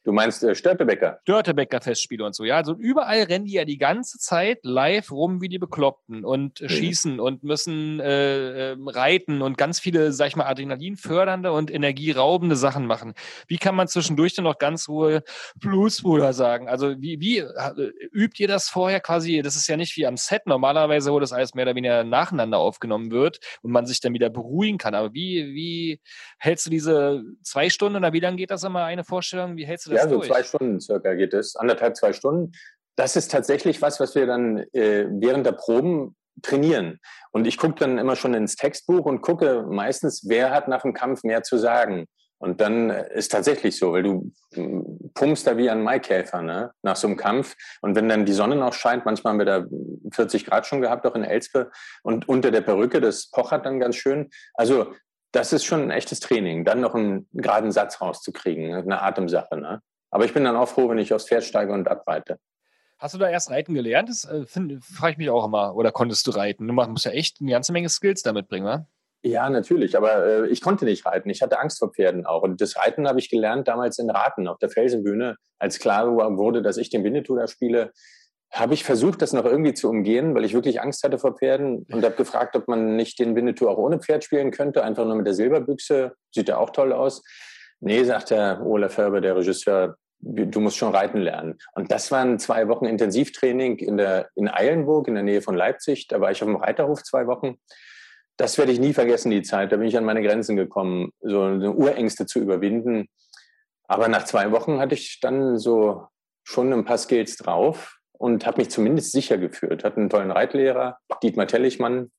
[0.04, 1.18] du, meinst äh, Störtebecker?
[1.22, 2.56] Störtebecker Festspiele und so, ja.
[2.56, 6.64] Also überall rennen die ja die ganze Zeit live rum wie die Bekloppten und äh,
[6.64, 6.68] Mhm.
[6.68, 12.56] schießen und müssen äh, ähm, reiten und ganz viele, sag ich mal, adrenalinfördernde und energieraubende
[12.56, 13.14] Sachen machen.
[13.46, 15.22] Wie kann man zwischendurch dann noch ganz Ruhe
[15.56, 16.68] Bluesbruder sagen?
[16.68, 19.42] Also wie, wie äh, übt ihr das vorher quasi?
[19.42, 22.58] Das ist ja nicht wie am Set normalerweise, wo das alles mehr oder weniger nacheinander
[22.58, 24.94] aufgenommen wird und man sich dann wieder beruhigen kann.
[24.94, 26.00] Aber wie, wie
[26.38, 29.56] hältst du diese zwei Stunden oder wie lange geht das immer eine Vorstellung?
[29.56, 30.28] Wie hältst du das Ja, so durch?
[30.28, 32.52] zwei Stunden circa geht es, anderthalb, zwei Stunden.
[32.96, 36.98] Das ist tatsächlich was, was wir dann äh, während der Proben trainieren.
[37.30, 40.94] Und ich gucke dann immer schon ins Textbuch und gucke meistens, wer hat nach dem
[40.94, 42.06] Kampf mehr zu sagen.
[42.42, 46.72] Und dann äh, ist tatsächlich so, weil du mm, pumpst da wie ein Maikäfer ne?
[46.82, 47.54] nach so einem Kampf.
[47.82, 49.64] Und wenn dann die Sonne noch scheint, manchmal haben wir da
[50.12, 51.70] 40 Grad schon gehabt, auch in Elspe,
[52.02, 54.28] und unter der Perücke, das pochert dann ganz schön.
[54.54, 54.92] Also
[55.32, 59.56] das ist schon ein echtes Training, dann noch einen geraden Satz rauszukriegen, eine Atemsache.
[59.56, 59.80] Ne?
[60.10, 62.38] Aber ich bin dann auch froh, wenn ich aufs Pferd steige und abreite.
[62.98, 64.08] Hast du da erst reiten gelernt?
[64.08, 65.74] Das äh, frage ich mich auch immer.
[65.74, 66.68] Oder konntest du reiten?
[66.68, 68.86] Du musst ja echt eine ganze Menge Skills damit bringen, wa?
[69.24, 71.30] Ja, natürlich, aber äh, ich konnte nicht reiten.
[71.30, 72.42] Ich hatte Angst vor Pferden auch.
[72.42, 75.36] Und das Reiten habe ich gelernt damals in Raten auf der Felsenbühne.
[75.58, 77.92] Als klar wurde, dass ich den Winnetou da spiele,
[78.52, 81.86] habe ich versucht, das noch irgendwie zu umgehen, weil ich wirklich Angst hatte vor Pferden
[81.90, 85.16] und habe gefragt, ob man nicht den Winnetou auch ohne Pferd spielen könnte, einfach nur
[85.16, 86.12] mit der Silberbüchse.
[86.30, 87.24] Sieht ja auch toll aus.
[87.80, 91.58] Nee, sagt der Olaf Ferber, der Regisseur, du musst schon reiten lernen.
[91.74, 96.06] Und das waren zwei Wochen Intensivtraining in, der, in Eilenburg, in der Nähe von Leipzig.
[96.08, 97.56] Da war ich auf dem Reiterhof zwei Wochen.
[98.36, 99.72] Das werde ich nie vergessen, die Zeit.
[99.72, 103.08] Da bin ich an meine Grenzen gekommen, so eine Urängste zu überwinden.
[103.88, 106.06] Aber nach zwei Wochen hatte ich dann so
[106.44, 109.82] schon ein paar Skills drauf und habe mich zumindest sicher gefühlt.
[109.82, 112.12] Hatte einen tollen Reitlehrer, Dietmar Tellichmann,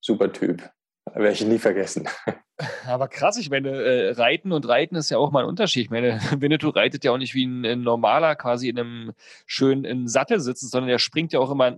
[0.00, 0.68] super Typ.
[1.04, 2.08] Werde ich nie vergessen.
[2.86, 5.84] Aber krass, ich meine, äh, Reiten und Reiten ist ja auch mal ein Unterschied.
[5.84, 9.12] Ich meine, Winnetou reitet ja auch nicht wie ein, ein normaler quasi in einem
[9.46, 11.76] schönen in Sattel sitzen, sondern der springt ja auch immer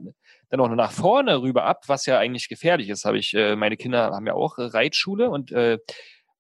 [0.49, 3.05] dann auch nach vorne rüber ab, was ja eigentlich gefährlich ist.
[3.05, 5.77] Habe ich, äh, meine Kinder haben ja auch äh, Reitschule und äh,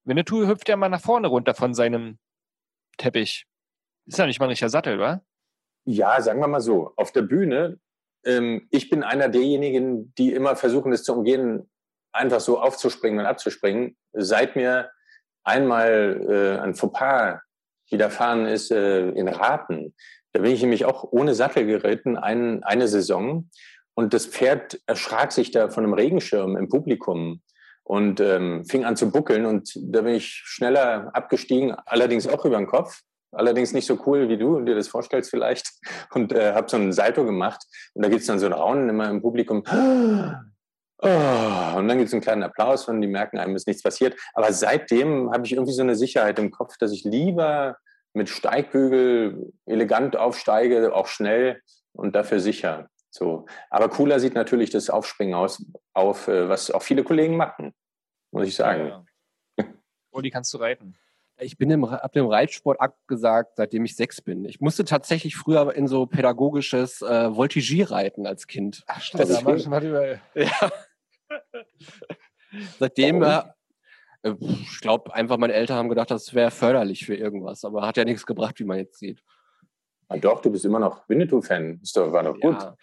[0.04, 2.18] Winnetou hüpft ja mal nach vorne runter von seinem
[2.96, 3.44] Teppich.
[4.06, 5.20] Ist ja nicht mal ein richtiger Sattel, wa?
[5.90, 6.92] Ja, sagen wir mal so.
[6.96, 7.78] Auf der Bühne,
[8.22, 11.70] ähm, ich bin einer derjenigen, die immer versuchen, das zu umgehen,
[12.12, 13.96] einfach so aufzuspringen und abzuspringen.
[14.12, 14.90] Seit mir
[15.44, 17.40] einmal äh, ein Fauxpas
[17.88, 19.94] widerfahren ist äh, in Raten,
[20.34, 23.48] da bin ich nämlich auch ohne Sattel geritten, ein, eine Saison.
[23.94, 27.40] Und das Pferd erschrak sich da von einem Regenschirm im Publikum
[27.82, 29.46] und ähm, fing an zu buckeln.
[29.46, 33.04] Und da bin ich schneller abgestiegen, allerdings auch über den Kopf.
[33.32, 35.70] Allerdings nicht so cool, wie du und dir das vorstellst vielleicht.
[36.14, 37.62] Und äh, habe so einen Salto gemacht.
[37.94, 39.62] Und da gibt's dann so ein Raunen immer im Publikum.
[41.00, 44.18] Oh, und dann gibt es einen kleinen Applaus und die merken, einem ist nichts passiert.
[44.34, 47.76] Aber seitdem habe ich irgendwie so eine Sicherheit im Kopf, dass ich lieber
[48.14, 51.62] mit Steigbügel elegant aufsteige, auch schnell
[51.92, 52.88] und dafür sicher.
[53.10, 53.46] So.
[53.70, 57.74] Aber cooler sieht natürlich das Aufspringen aus, auf, äh, was auch viele Kollegen machen,
[58.32, 58.88] muss ich sagen.
[58.88, 59.04] Ja,
[59.58, 59.66] ja.
[60.10, 60.96] Oh, die kannst du reiten.
[61.40, 64.44] Ich bin im, ab dem Reitsport abgesagt, seitdem ich sechs bin.
[64.44, 68.82] Ich musste tatsächlich früher in so pädagogisches äh, Voltigier reiten als Kind.
[68.86, 70.18] Ach, stimmt, Das da schon mal über.
[70.34, 70.70] Ja.
[72.78, 73.42] Seitdem, äh,
[74.22, 77.96] äh, ich glaube, einfach meine Eltern haben gedacht, das wäre förderlich für irgendwas, aber hat
[77.96, 79.22] ja nichts gebracht, wie man jetzt sieht.
[80.08, 81.80] Ah, doch, du bist immer noch Winnetou-Fan.
[81.82, 82.62] Ist doch, war doch gut.
[82.62, 82.76] Ja.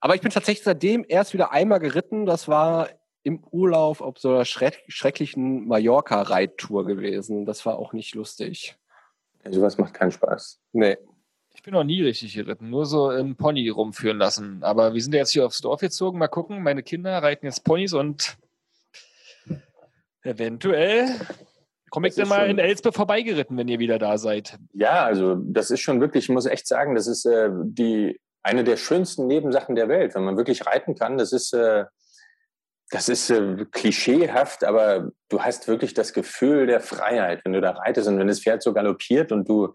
[0.00, 2.26] Aber ich bin tatsächlich seitdem erst wieder einmal geritten.
[2.26, 2.90] Das war
[3.24, 7.46] im Urlaub auf so einer schreck schrecklichen Mallorca-Reittour gewesen.
[7.46, 8.76] Das war auch nicht lustig.
[9.50, 10.60] Sowas macht keinen Spaß.
[10.72, 10.96] Nee.
[11.54, 14.62] Ich bin noch nie richtig geritten, nur so im Pony rumführen lassen.
[14.62, 16.18] Aber wir sind ja jetzt hier aufs Dorf gezogen.
[16.18, 18.36] Mal gucken, meine Kinder reiten jetzt Ponys und
[20.22, 21.08] eventuell
[21.90, 24.58] komme ich ist mal in Elspe vorbeigeritten, wenn ihr wieder da seid.
[24.72, 28.64] Ja, also das ist schon wirklich, ich muss echt sagen, das ist äh, die eine
[28.64, 31.18] der schönsten Nebensachen der Welt, wenn man wirklich reiten kann.
[31.18, 31.84] Das ist äh,
[32.90, 37.72] das ist äh, klischeehaft, aber du hast wirklich das Gefühl der Freiheit, wenn du da
[37.72, 39.72] reitest und wenn das Pferd so galoppiert und du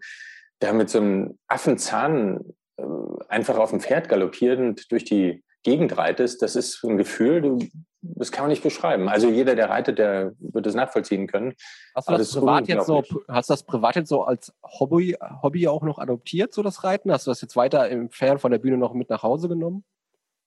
[0.60, 2.40] da mit so einem Affenzahn
[2.76, 2.82] äh,
[3.28, 7.58] einfach auf dem Pferd galoppierend durch die Gegend reitest, das ist ein Gefühl, du,
[8.00, 9.08] das kann man nicht beschreiben.
[9.10, 11.54] Also jeder, der reitet, der wird es nachvollziehen können.
[11.94, 15.18] Hast du das, das privat jetzt so, hast du das privat jetzt so als Hobby,
[15.42, 17.12] Hobby auch noch adoptiert, so das Reiten?
[17.12, 19.84] Hast du das jetzt weiter im Fern von der Bühne noch mit nach Hause genommen?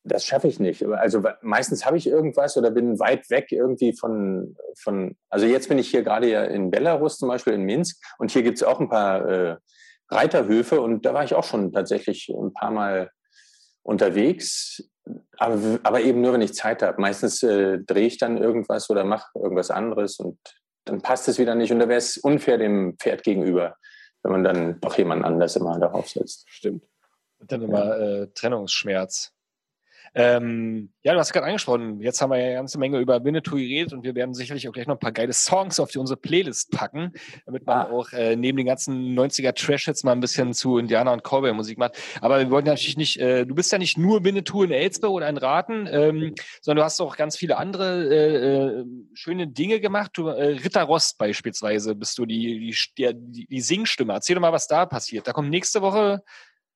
[0.05, 0.85] Das schaffe ich nicht.
[0.85, 5.77] Also meistens habe ich irgendwas oder bin weit weg irgendwie von, von also jetzt bin
[5.77, 8.81] ich hier gerade ja in Belarus zum Beispiel, in Minsk und hier gibt es auch
[8.81, 9.57] ein paar äh,
[10.09, 13.11] Reiterhöfe und da war ich auch schon tatsächlich ein paar Mal
[13.81, 14.83] unterwegs,
[15.37, 16.99] aber, aber eben nur, wenn ich Zeit habe.
[17.01, 20.37] Meistens äh, drehe ich dann irgendwas oder mache irgendwas anderes und
[20.85, 23.75] dann passt es wieder nicht und da wäre es unfair dem Pferd gegenüber,
[24.21, 26.45] wenn man dann doch jemand anders immer darauf setzt.
[26.47, 26.83] Stimmt.
[27.39, 29.32] Und dann immer äh, Trennungsschmerz.
[30.15, 33.55] Ähm, ja, du hast gerade angesprochen, jetzt haben wir ja eine ganze Menge über Winnetou
[33.55, 36.17] geredet und wir werden sicherlich auch gleich noch ein paar geile Songs auf die, unsere
[36.17, 37.13] Playlist packen,
[37.45, 37.89] damit man ah.
[37.89, 41.97] auch äh, neben den ganzen 90er Trash-Hits mal ein bisschen zu Indianer- und Cowboy-Musik macht.
[42.21, 45.27] Aber wir wollten natürlich nicht, äh, du bist ja nicht nur Winnetou in Elsbeth oder
[45.27, 50.11] in Raten, ähm, sondern du hast auch ganz viele andere äh, äh schöne Dinge gemacht.
[50.13, 54.13] Du, äh, Ritter Rost beispielsweise bist du die, die, die, die Singstimme.
[54.13, 55.27] Erzähl doch mal, was da passiert.
[55.27, 56.21] Da kommt nächste Woche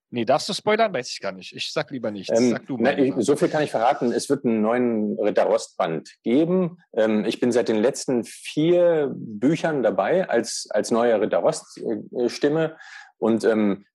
[0.09, 0.93] Nee, darfst du spoilern?
[0.93, 1.53] Weiß ich gar nicht.
[1.53, 2.39] Ich sag lieber nichts.
[2.39, 4.13] Ähm, sag du na, ich, so viel kann ich verraten.
[4.13, 6.79] Es wird einen neuen Ritter Rostband geben.
[6.93, 12.77] Ähm, ich bin seit den letzten vier Büchern dabei als, als neue Ritter Rost-Stimme.
[13.17, 13.85] Und ähm,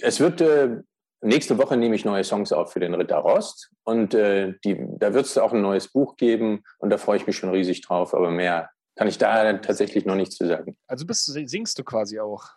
[0.00, 0.78] es wird äh,
[1.20, 3.70] nächste Woche nehme ich neue Songs auf für den Ritter Rost.
[3.84, 6.64] Und äh, die, da wird es auch ein neues Buch geben.
[6.78, 8.14] Und da freue ich mich schon riesig drauf.
[8.14, 10.76] Aber mehr kann ich da tatsächlich noch nicht zu sagen.
[10.88, 12.48] Also bist, singst du quasi auch?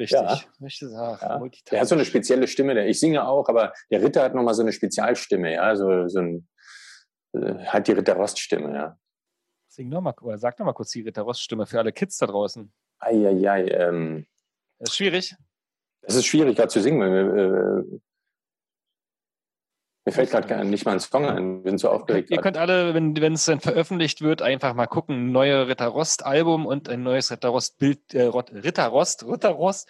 [0.00, 0.18] Richtig.
[0.18, 0.40] Ja.
[0.62, 1.50] Richtig ach, ja.
[1.70, 2.86] Der hat so eine spezielle Stimme.
[2.86, 6.48] Ich singe auch, aber der Ritter hat nochmal so eine Spezialstimme, ja, so, so ein,
[7.34, 8.98] äh, hat die Ritter-Rost-Stimme, ja.
[9.68, 12.72] Sing noch mal, oder sag noch mal kurz die Ritter-Rost-Stimme für alle Kids da draußen.
[12.98, 14.26] Eieiei, ähm.
[14.78, 15.36] Das ist schwierig.
[16.00, 18.00] Das ist schwierig, gerade zu singen.
[20.10, 22.30] Mir fällt gerade nicht mal ein Song ein, bin so aufgeregt.
[22.32, 25.30] Ihr könnt alle, wenn es dann veröffentlicht wird, einfach mal gucken.
[25.30, 29.88] Neue Ritter Rost Album und ein neues Ritter Rost Bild, äh, Ritter Rost, Ritter Rost.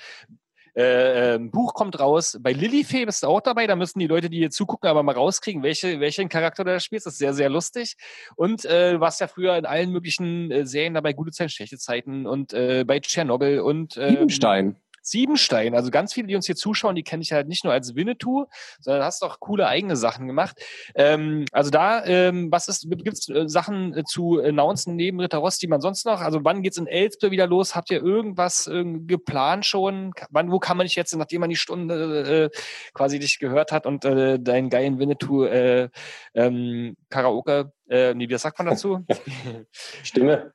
[0.76, 2.36] Äh, äh, Buch kommt raus.
[2.38, 3.66] Bei Lilifee bist du auch dabei.
[3.66, 6.80] Da müssen die Leute, die hier zugucken, aber mal rauskriegen, welche, welchen Charakter du da
[6.80, 7.06] spielst.
[7.06, 7.96] Das ist sehr, sehr lustig.
[8.36, 11.78] Und äh, du warst ja früher in allen möglichen äh, Serien dabei, gute Zeiten, schlechte
[11.78, 14.76] Zeiten und äh, bei Tschernobyl und äh, Siebenstein.
[15.03, 15.74] Siebenstein.
[15.74, 18.46] Also ganz viele, die uns hier zuschauen, die kenne ich halt nicht nur als Winnetou,
[18.80, 20.61] sondern hast auch coole eigene Sachen gemacht.
[20.94, 25.38] Ähm, also da, ähm, was ist, gibt es äh, Sachen äh, zu announcen neben Ritter
[25.38, 26.20] Rost, die man sonst noch?
[26.20, 27.74] Also wann geht's in Elspe wieder los?
[27.74, 30.12] Habt ihr irgendwas äh, geplant schon?
[30.30, 32.59] Wann, wo kann man dich jetzt, nachdem man die Stunde äh,
[32.94, 35.88] quasi dich gehört hat und äh, deinen geilen Winnetou äh,
[36.34, 39.05] ähm, Karaoke, äh, nee, wie sagt man dazu?
[40.03, 40.53] Stimme.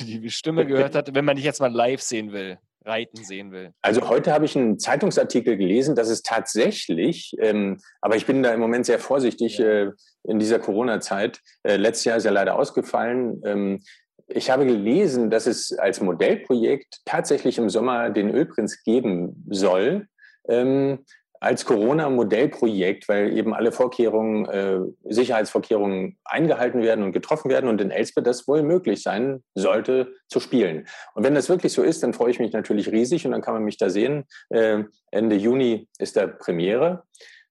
[0.00, 3.72] Die Stimme gehört hat, wenn man dich jetzt mal live sehen will reiten sehen will?
[3.82, 8.52] Also heute habe ich einen Zeitungsartikel gelesen, dass es tatsächlich, ähm, aber ich bin da
[8.52, 9.66] im Moment sehr vorsichtig ja.
[9.66, 9.90] äh,
[10.24, 11.40] in dieser Corona-Zeit.
[11.62, 13.40] Äh, letztes Jahr ist ja leider ausgefallen.
[13.44, 13.82] Ähm,
[14.28, 20.06] ich habe gelesen, dass es als Modellprojekt tatsächlich im Sommer den Ölprinz geben soll.
[20.48, 21.04] Ähm,
[21.42, 24.78] als Corona-Modellprojekt, weil eben alle Vorkehrungen, äh,
[25.12, 30.38] Sicherheitsvorkehrungen eingehalten werden und getroffen werden und in Elsbeth das wohl möglich sein sollte zu
[30.38, 30.86] spielen.
[31.14, 33.54] Und wenn das wirklich so ist, dann freue ich mich natürlich riesig und dann kann
[33.54, 34.24] man mich da sehen.
[34.50, 37.02] Äh, Ende Juni ist der Premiere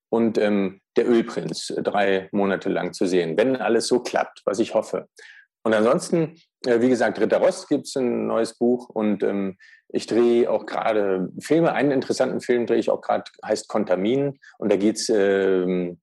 [0.08, 4.74] und ähm, der Ölprinz drei Monate lang zu sehen, wenn alles so klappt, was ich
[4.74, 5.10] hoffe.
[5.64, 9.58] Und ansonsten, äh, wie gesagt, Ritter Rost gibt es ein neues Buch und ähm,
[9.94, 11.74] ich drehe auch gerade Filme.
[11.74, 14.39] Einen interessanten Film drehe ich auch gerade, heißt Kontamin.
[14.58, 16.00] Und da geht es ähm,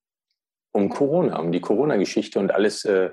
[0.72, 3.10] um Corona, um die Corona-Geschichte und alles, äh,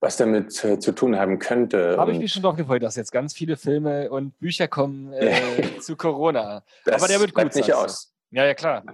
[0.00, 1.96] was damit äh, zu tun haben könnte.
[1.96, 5.32] Habe ich mich schon doch gefreut, dass jetzt ganz viele Filme und Bücher kommen äh,
[5.80, 6.62] zu Corona.
[6.84, 7.54] Das Aber der wird gut.
[7.54, 8.12] nicht aus.
[8.30, 8.84] Ja, ja, klar.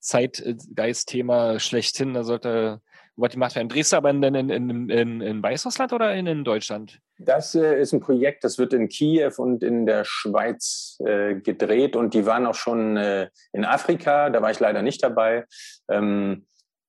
[0.00, 2.80] Zeitgeist-Thema schlechthin, da sollte
[3.18, 3.68] was macht werden.
[3.68, 7.00] Drehst du aber in, in, in, in, in Weißrussland oder in, in Deutschland?
[7.18, 11.96] Das äh, ist ein Projekt, das wird in Kiew und in der Schweiz äh, gedreht
[11.96, 15.44] und die waren auch schon äh, in Afrika, da war ich leider nicht dabei.
[15.88, 16.46] Ähm,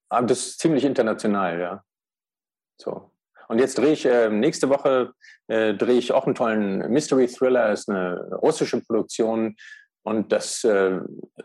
[0.10, 1.84] aber das ist ziemlich international, ja.
[2.78, 3.12] So.
[3.48, 5.14] Und jetzt drehe ich, äh, nächste Woche
[5.48, 9.56] äh, drehe ich auch einen tollen Mystery Thriller, ist eine russische Produktion
[10.04, 11.00] und das äh,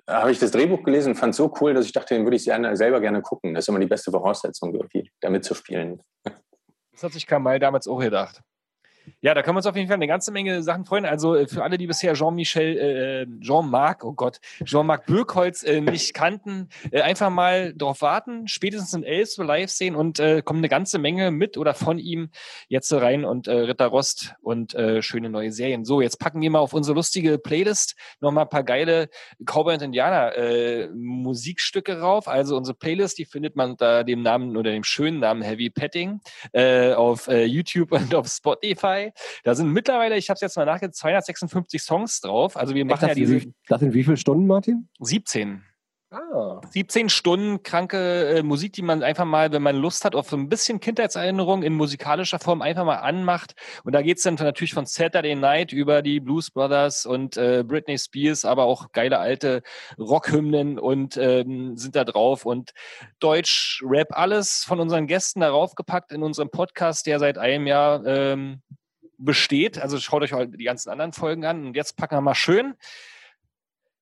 [0.08, 2.44] habe ich das Drehbuch gelesen und fand so cool, dass ich dachte, den würde ich
[2.44, 3.54] gerne, selber gerne gucken.
[3.54, 6.00] Das ist immer die beste Voraussetzung, irgendwie, da mitzuspielen.
[6.92, 8.40] Das hat sich Kamal damals auch gedacht.
[9.20, 11.04] Ja, da können wir uns auf jeden Fall eine ganze Menge Sachen freuen.
[11.04, 16.14] Also äh, für alle, die bisher Jean-Michel, äh, Jean-Marc, oh Gott, Jean-Marc Birkholz äh, nicht
[16.14, 20.68] kannten, äh, einfach mal darauf warten, spätestens in Elf live sehen und äh, kommt eine
[20.68, 22.30] ganze Menge mit oder von ihm
[22.68, 25.84] jetzt rein und äh, Ritter Rost und äh, schöne neue Serien.
[25.84, 29.08] So, jetzt packen wir mal auf unsere lustige Playlist nochmal ein paar geile
[29.44, 32.28] Cowboy und Indianer äh, Musikstücke rauf.
[32.28, 36.20] Also unsere Playlist, die findet man unter dem Namen oder dem schönen Namen Heavy Petting
[36.52, 38.93] äh, auf äh, YouTube und auf Spotify.
[38.94, 39.12] Spotify.
[39.42, 42.56] Da sind mittlerweile, ich habe es jetzt mal nachgedacht, 256 Songs drauf.
[42.56, 43.52] Also wir machen das ja diese.
[43.68, 44.88] Das sind wie viele Stunden, Martin?
[45.00, 45.62] 17.
[46.14, 46.60] Ah.
[46.70, 50.36] 17 Stunden kranke äh, Musik, die man einfach mal, wenn man Lust hat, auf so
[50.36, 53.54] ein bisschen Kindheitserinnerung in musikalischer Form einfach mal anmacht.
[53.82, 57.98] Und da geht's dann natürlich von Saturday Night über die Blues Brothers und äh, Britney
[57.98, 59.62] Spears, aber auch geile alte
[59.98, 62.46] Rockhymnen und ähm, sind da drauf.
[62.46, 62.72] Und
[63.18, 68.06] Deutsch, Rap, alles von unseren Gästen darauf gepackt in unserem Podcast, der seit einem Jahr
[68.06, 68.62] ähm,
[69.18, 69.78] besteht.
[69.78, 71.66] Also schaut euch halt die ganzen anderen Folgen an.
[71.66, 72.74] Und jetzt packen wir mal schön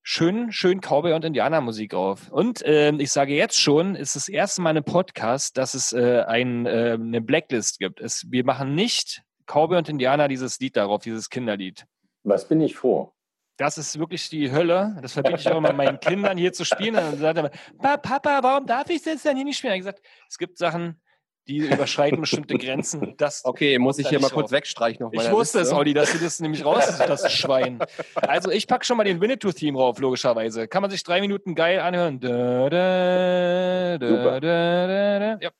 [0.03, 2.31] schön, schön Cowboy- und Indianermusik auf.
[2.31, 5.93] Und ähm, ich sage jetzt schon, es ist das erste Mal im Podcast, dass es
[5.93, 8.01] äh, ein, äh, eine Blacklist gibt.
[8.01, 11.87] Es, wir machen nicht Cowboy und Indianer dieses Lied darauf, dieses Kinderlied.
[12.25, 13.13] Was bin ich froh?
[13.59, 14.97] Das ist wirklich die Hölle.
[15.03, 16.97] Das verbiete ich auch immer meinen Kindern hier zu spielen.
[16.97, 19.75] Und dann sagt er, "Pa- Papa, warum darf ich das denn hier nicht spielen?
[19.75, 21.01] Ich gesagt, es gibt Sachen,
[21.49, 23.14] die überschreiten bestimmte Grenzen.
[23.16, 25.76] Das Okay, muss ich hier mal kurz wegstreichen auf Ich wusste es, Liste.
[25.76, 27.80] Olli, dass du das nämlich raus das Schwein.
[28.14, 30.68] Also ich packe schon mal den Winnetou-Theme rauf, logischerweise.
[30.68, 32.20] Kann man sich drei Minuten geil anhören.
[32.20, 34.40] Da, da, da, Super.
[34.40, 35.38] da, da, da.
[35.40, 35.51] Ja.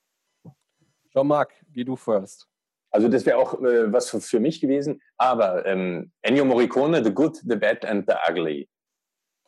[1.13, 2.47] Jean-Marc, geh du first.
[2.91, 5.01] Also das wäre auch äh, was für, für mich gewesen.
[5.17, 8.69] Aber ähm, Ennio Morricone, The Good, The Bad and The Ugly.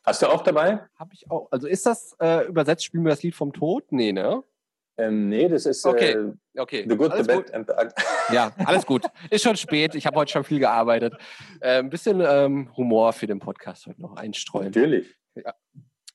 [0.04, 0.80] Hast du auch dabei?
[0.98, 1.48] Habe ich auch.
[1.50, 3.84] Also ist das äh, übersetzt, spielen wir das Lied vom Tod?
[3.90, 4.42] Nee, ne?
[4.96, 6.12] Ähm, nee, das ist Okay.
[6.12, 6.86] äh, Okay.
[6.88, 7.46] The Good, alles The gut.
[7.46, 7.92] Bad and The Ugly.
[8.34, 9.04] Ja, alles gut.
[9.30, 9.94] Ist schon spät.
[9.96, 11.14] Ich habe heute schon viel gearbeitet.
[11.60, 14.66] Äh, ein bisschen ähm, Humor für den Podcast heute noch einstreuen.
[14.66, 15.14] Natürlich.
[15.34, 15.52] Ja.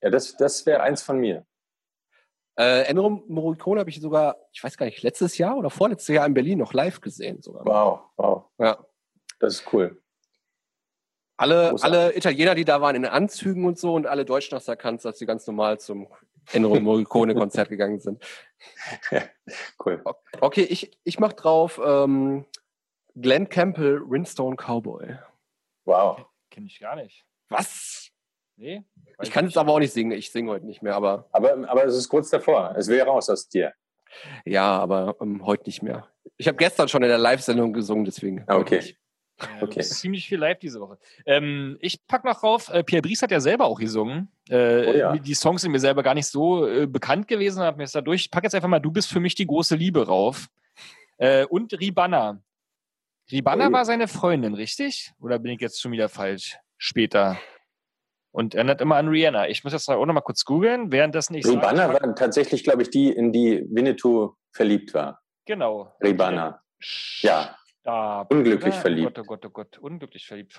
[0.02, 1.46] Ja, das, das wäre eins von mir.
[2.58, 6.26] Äh, Ennio Morricone habe ich sogar, ich weiß gar nicht, letztes Jahr oder vorletztes Jahr
[6.26, 7.66] in Berlin noch live gesehen sogar.
[7.66, 8.46] Wow, wow.
[8.58, 8.86] Ja.
[9.40, 10.02] Das ist cool.
[11.38, 14.72] Alle, alle Italiener, die da waren in Anzügen und so und alle Deutschen hast du
[14.74, 16.08] erkannt, dass sie ganz normal zum
[16.54, 18.24] Ennio Morricone Konzert gegangen sind.
[19.84, 20.04] Cool.
[20.42, 22.46] Okay, ich, ich mach drauf ähm,
[23.16, 25.18] Glenn Campbell, Rinstone Cowboy.
[25.86, 26.26] Wow.
[26.52, 27.26] Kenne ich gar nicht.
[27.50, 28.12] Was?
[28.58, 28.84] Nee?
[29.22, 30.12] Ich kann es aber auch nicht singen.
[30.12, 32.76] Ich singe heute nicht mehr, aber Aber, aber es ist kurz davor.
[32.78, 33.74] Es will raus aus dir.
[34.46, 36.08] ja, aber ähm, heute nicht mehr.
[36.38, 38.44] Ich habe gestern schon in der Live-Sendung gesungen, deswegen.
[38.48, 38.98] Ah, heute okay.
[39.42, 39.76] Ja, Okay.
[39.78, 40.98] das ist ziemlich viel live diese Woche.
[41.26, 44.30] Ähm, ich pack noch rauf, äh, Pierre Brice hat ja selber auch gesungen.
[44.50, 45.18] Äh, Oh ja.
[45.18, 48.22] Die Songs sind mir selber gar nicht so äh, bekannt gewesen, hab mir jetzt dadurch.
[48.22, 50.48] Ich pack jetzt einfach mal Du bist für mich die große Liebe rauf.
[51.18, 52.42] Äh, und Ribana.
[53.32, 53.74] Ribana Ui.
[53.74, 55.12] war seine Freundin, richtig?
[55.22, 56.58] Oder bin ich jetzt schon wieder falsch?
[56.78, 57.38] Später.
[58.32, 59.50] Und erinnert immer an Rihanna.
[59.50, 62.82] Ich muss jetzt auch noch mal kurz googeln, währenddessen ich sage- Ribana war tatsächlich, glaube
[62.84, 65.22] ich, die, in die Winnetou verliebt war.
[65.46, 65.94] Genau.
[66.02, 66.62] Ribana.
[67.22, 67.56] Ja.
[67.90, 68.82] Da, Unglücklich oder?
[68.82, 69.18] verliebt.
[69.18, 70.56] Oh Gott, oh Gott, oh Gott, unglücklich verliebt.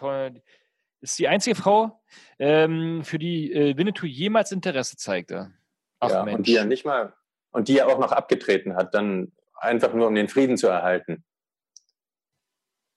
[1.00, 2.02] Ist die einzige Frau,
[2.40, 5.52] ähm, für die äh, Winnetou jemals Interesse zeigte.
[6.00, 6.24] Ach ja.
[6.24, 6.38] Mensch.
[6.38, 7.14] Und die ja nicht mal,
[7.52, 11.24] und die ja auch noch abgetreten hat, dann einfach nur um den Frieden zu erhalten.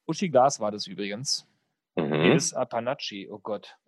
[0.04, 1.46] Uschi Glas war das übrigens.
[1.94, 2.12] Mhm.
[2.12, 3.78] Elis Apanacci, oh Gott.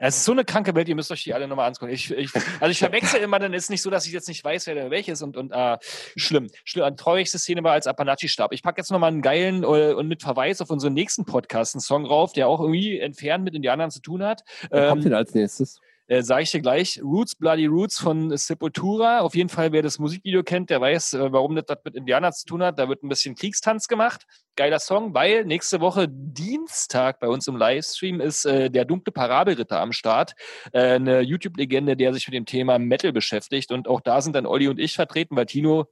[0.00, 1.92] Es ist so eine kranke Welt, ihr müsst euch die alle nochmal angucken.
[1.92, 2.30] Ich, ich,
[2.60, 4.90] also ich verwechsel immer, dann ist nicht so, dass ich jetzt nicht weiß, wer der
[4.90, 5.78] welche ist und, und ah,
[6.16, 6.46] schlimm.
[6.64, 6.84] schlimm.
[6.84, 8.52] Eine traurigste Szene war, als Apanacci starb.
[8.52, 11.80] Ich packe jetzt nochmal einen geilen äh, und mit Verweis auf unseren nächsten Podcast einen
[11.80, 14.44] Song rauf, der auch irgendwie entfernt mit Indianern zu tun hat.
[14.70, 15.80] Wer kommt Ähm, denn als nächstes?
[16.08, 19.20] Äh, sage ich dir gleich, Roots, Bloody Roots von Sepultura.
[19.20, 22.32] Auf jeden Fall, wer das Musikvideo kennt, der weiß, äh, warum das, das mit Indianern
[22.32, 22.78] zu tun hat.
[22.78, 24.24] Da wird ein bisschen Kriegstanz gemacht.
[24.56, 29.80] Geiler Song, weil nächste Woche Dienstag bei uns im Livestream ist äh, der dunkle Parabelritter
[29.80, 30.32] am Start.
[30.72, 33.70] Äh, eine YouTube-Legende, der sich mit dem Thema Metal beschäftigt.
[33.70, 35.86] Und auch da sind dann Olli und ich vertreten, weil Tino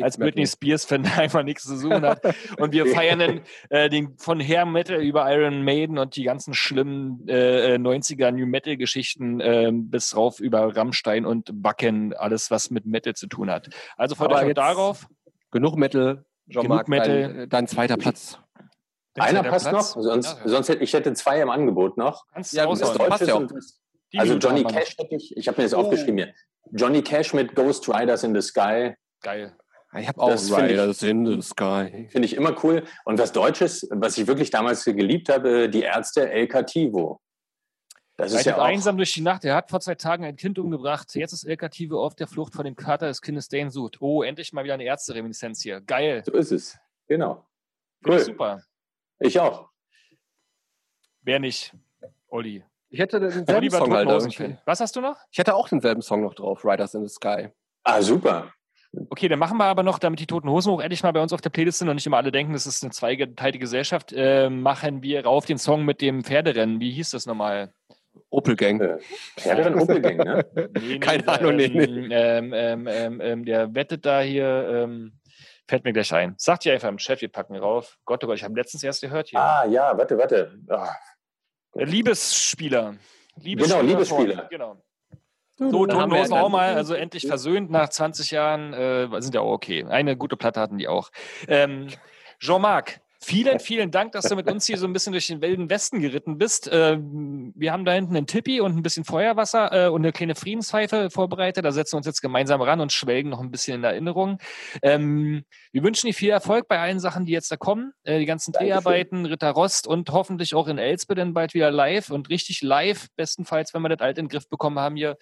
[0.00, 2.20] als Britney Spears-Fan einfach nichts zu suchen hat.
[2.58, 3.40] Und wir feiern dann
[3.70, 8.30] äh, den von Hair Metal über Iron Maiden und die ganzen schlimmen äh, äh, 90er
[8.30, 13.50] New Metal-Geschichten äh, bis rauf über Rammstein und Backen, alles, was mit Metal zu tun
[13.50, 13.68] hat.
[13.96, 15.06] Also freut euch darauf.
[15.50, 16.24] Genug Metal.
[16.48, 17.34] Jean-Marc, Genug Metal.
[17.34, 18.38] Dein, dein zweiter Platz.
[19.16, 19.94] Einer passt Platz?
[19.94, 22.24] noch, sonst, Ja, sonst hätte ich hätte zwei im Angebot noch.
[22.32, 23.46] kannst Ja, Das passt ja auch.
[24.16, 25.78] also Johnny Cash hätte ich, ich habe mir das Oh.
[25.78, 26.34] aufgeschrieben hier.
[26.72, 28.94] Johnny Cash mit Ghost Riders in the Sky.
[29.22, 29.56] Geil.
[29.98, 32.08] Ich habe auch Das finde ich- Riders in the Sky.
[32.10, 32.84] finde ich immer cool.
[33.04, 37.20] Und was Deutsches, was ich wirklich damals geliebt habe, die Ärzte El Cativo.
[38.16, 39.44] Das ist ja auch, einsam durch die Nacht.
[39.44, 41.14] Er hat vor zwei Tagen ein Kind umgebracht.
[41.16, 44.00] Jetzt ist El Cative auf der Flucht vor dem Kater des Kindes, der ihn sucht.
[44.00, 45.80] Oh, endlich mal wieder eine Ärzte-Reminiszenz hier.
[45.80, 46.22] Geil.
[46.24, 46.78] so ist es.
[47.08, 47.44] Genau.
[48.06, 48.20] Cool.
[48.20, 48.62] super.
[49.18, 49.68] Ich auch.
[51.22, 51.74] Wer nicht?
[52.28, 52.62] Olli.
[52.90, 54.58] Ich hätte denselben Olli war Song halt.
[54.64, 55.16] Was hast du noch?
[55.32, 57.48] Ich hätte auch denselben Song noch drauf, Riders in the Sky.
[57.82, 58.52] Ah, super.
[59.10, 61.32] Okay, dann machen wir aber noch, damit die Toten Hosen auch endlich mal bei uns
[61.32, 64.50] auf der Playlist sind und nicht immer alle denken, das ist eine zweigeteilte Gesellschaft, äh,
[64.50, 66.80] machen wir rauf den Song mit dem Pferderennen.
[66.80, 67.72] Wie hieß das nochmal?
[68.30, 68.80] Opel Gang.
[68.80, 68.98] Äh,
[69.38, 70.44] Pferderin Opelgang, ne?
[70.80, 75.18] Nee, Keine Ahnung, nee, ähm, ähm, ähm, ähm, ähm, der wettet da hier, ähm,
[75.68, 76.34] fällt mir gleich ein.
[76.36, 77.96] Sagt ihr einfach im Chat, wir packen rauf.
[78.04, 79.40] Gott, oh Gott, ich habe letztens erst gehört hier.
[79.40, 80.58] Ah, ja, warte, warte.
[80.68, 80.94] Ah,
[81.76, 82.96] Äh, Liebesspieler.
[83.42, 84.46] Genau, Liebesspieler.
[84.50, 84.82] Genau.
[85.56, 89.08] So, Dann haben wir Tonlos ja auch mal, also endlich versöhnt nach 20 Jahren, äh,
[89.20, 89.84] sind ja auch okay.
[89.84, 91.10] Eine gute Platte hatten die auch.
[91.46, 91.88] Ähm,
[92.40, 95.70] Jean-Marc, vielen, vielen Dank, dass du mit uns hier so ein bisschen durch den wilden
[95.70, 96.68] Westen geritten bist.
[96.72, 100.34] Ähm, wir haben da hinten einen Tippi und ein bisschen Feuerwasser äh, und eine kleine
[100.34, 101.64] Friedenspfeife vorbereitet.
[101.64, 104.38] Da setzen wir uns jetzt gemeinsam ran und schwelgen noch ein bisschen in Erinnerung.
[104.82, 107.92] Ähm, wir wünschen dir viel Erfolg bei allen Sachen, die jetzt da kommen.
[108.04, 108.70] Äh, die ganzen Dankeschön.
[108.70, 113.08] Driarbeiten, Ritter Rost und hoffentlich auch in Elspe dann bald wieder live und richtig live,
[113.16, 115.16] bestenfalls, wenn wir das alt in den Griff bekommen haben hier.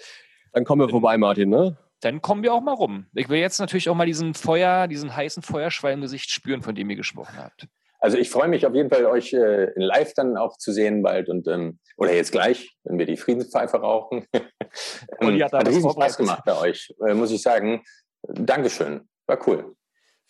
[0.52, 1.76] Dann kommen wir vorbei, Martin, ne?
[2.00, 3.06] Dann kommen wir auch mal rum.
[3.14, 6.74] Ich will jetzt natürlich auch mal diesen Feuer, diesen heißen Feuerschwall im Gesicht spüren, von
[6.74, 7.68] dem ihr gesprochen habt.
[8.02, 11.02] Also ich freue mich auf jeden Fall, euch äh, in live dann auch zu sehen
[11.02, 14.26] bald und ähm, oder jetzt gleich, wenn wir die Friedenspfeife rauchen.
[15.20, 17.84] Und ähm, hat hat riesen Spaß gemacht bei euch, äh, muss ich sagen.
[18.22, 19.74] Dankeschön, war cool.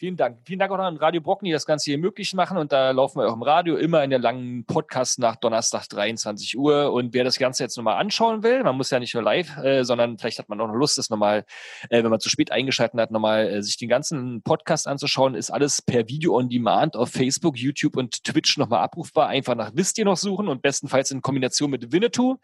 [0.02, 0.40] Vielen Dank.
[0.44, 2.56] Vielen Dank auch an Radio Brocken, die das Ganze hier möglich machen.
[2.58, 6.58] Und da laufen wir auch im Radio immer in der langen Podcast nach Donnerstag 23
[6.58, 6.92] Uhr.
[6.92, 9.84] Und wer das Ganze jetzt nochmal anschauen will, man muss ja nicht nur live, äh,
[9.84, 11.44] sondern vielleicht hat man auch noch Lust, das nochmal,
[11.88, 15.36] äh, wenn man zu spät eingeschaltet hat, nochmal äh, sich den ganzen Podcast anzuschauen.
[15.36, 19.28] Ist alles per Video on Demand auf Facebook, YouTube und Twitch nochmal abrufbar.
[19.28, 22.38] Einfach nach Wisst ihr noch suchen und bestenfalls in Kombination mit Winnetou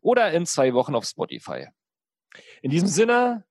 [0.00, 1.66] oder in zwei Wochen auf Spotify.
[2.62, 3.42] In diesem Sinne,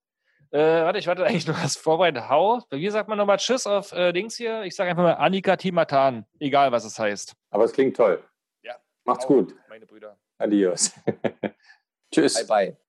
[0.52, 2.30] äh, warte, ich warte eigentlich noch was vorbereitet.
[2.30, 2.62] Hau.
[2.70, 4.64] Bei mir sagt man nochmal Tschüss auf äh, Dings hier.
[4.64, 6.26] Ich sage einfach mal Annika Timatan.
[6.40, 7.34] Egal, was es heißt.
[7.52, 8.24] Aber es klingt toll.
[8.64, 8.76] Ja.
[9.04, 9.56] Macht's Hau, gut.
[9.70, 10.18] Meine Brüder.
[10.38, 10.94] Adios.
[12.12, 12.48] Tschüss.
[12.48, 12.89] Bye, bye.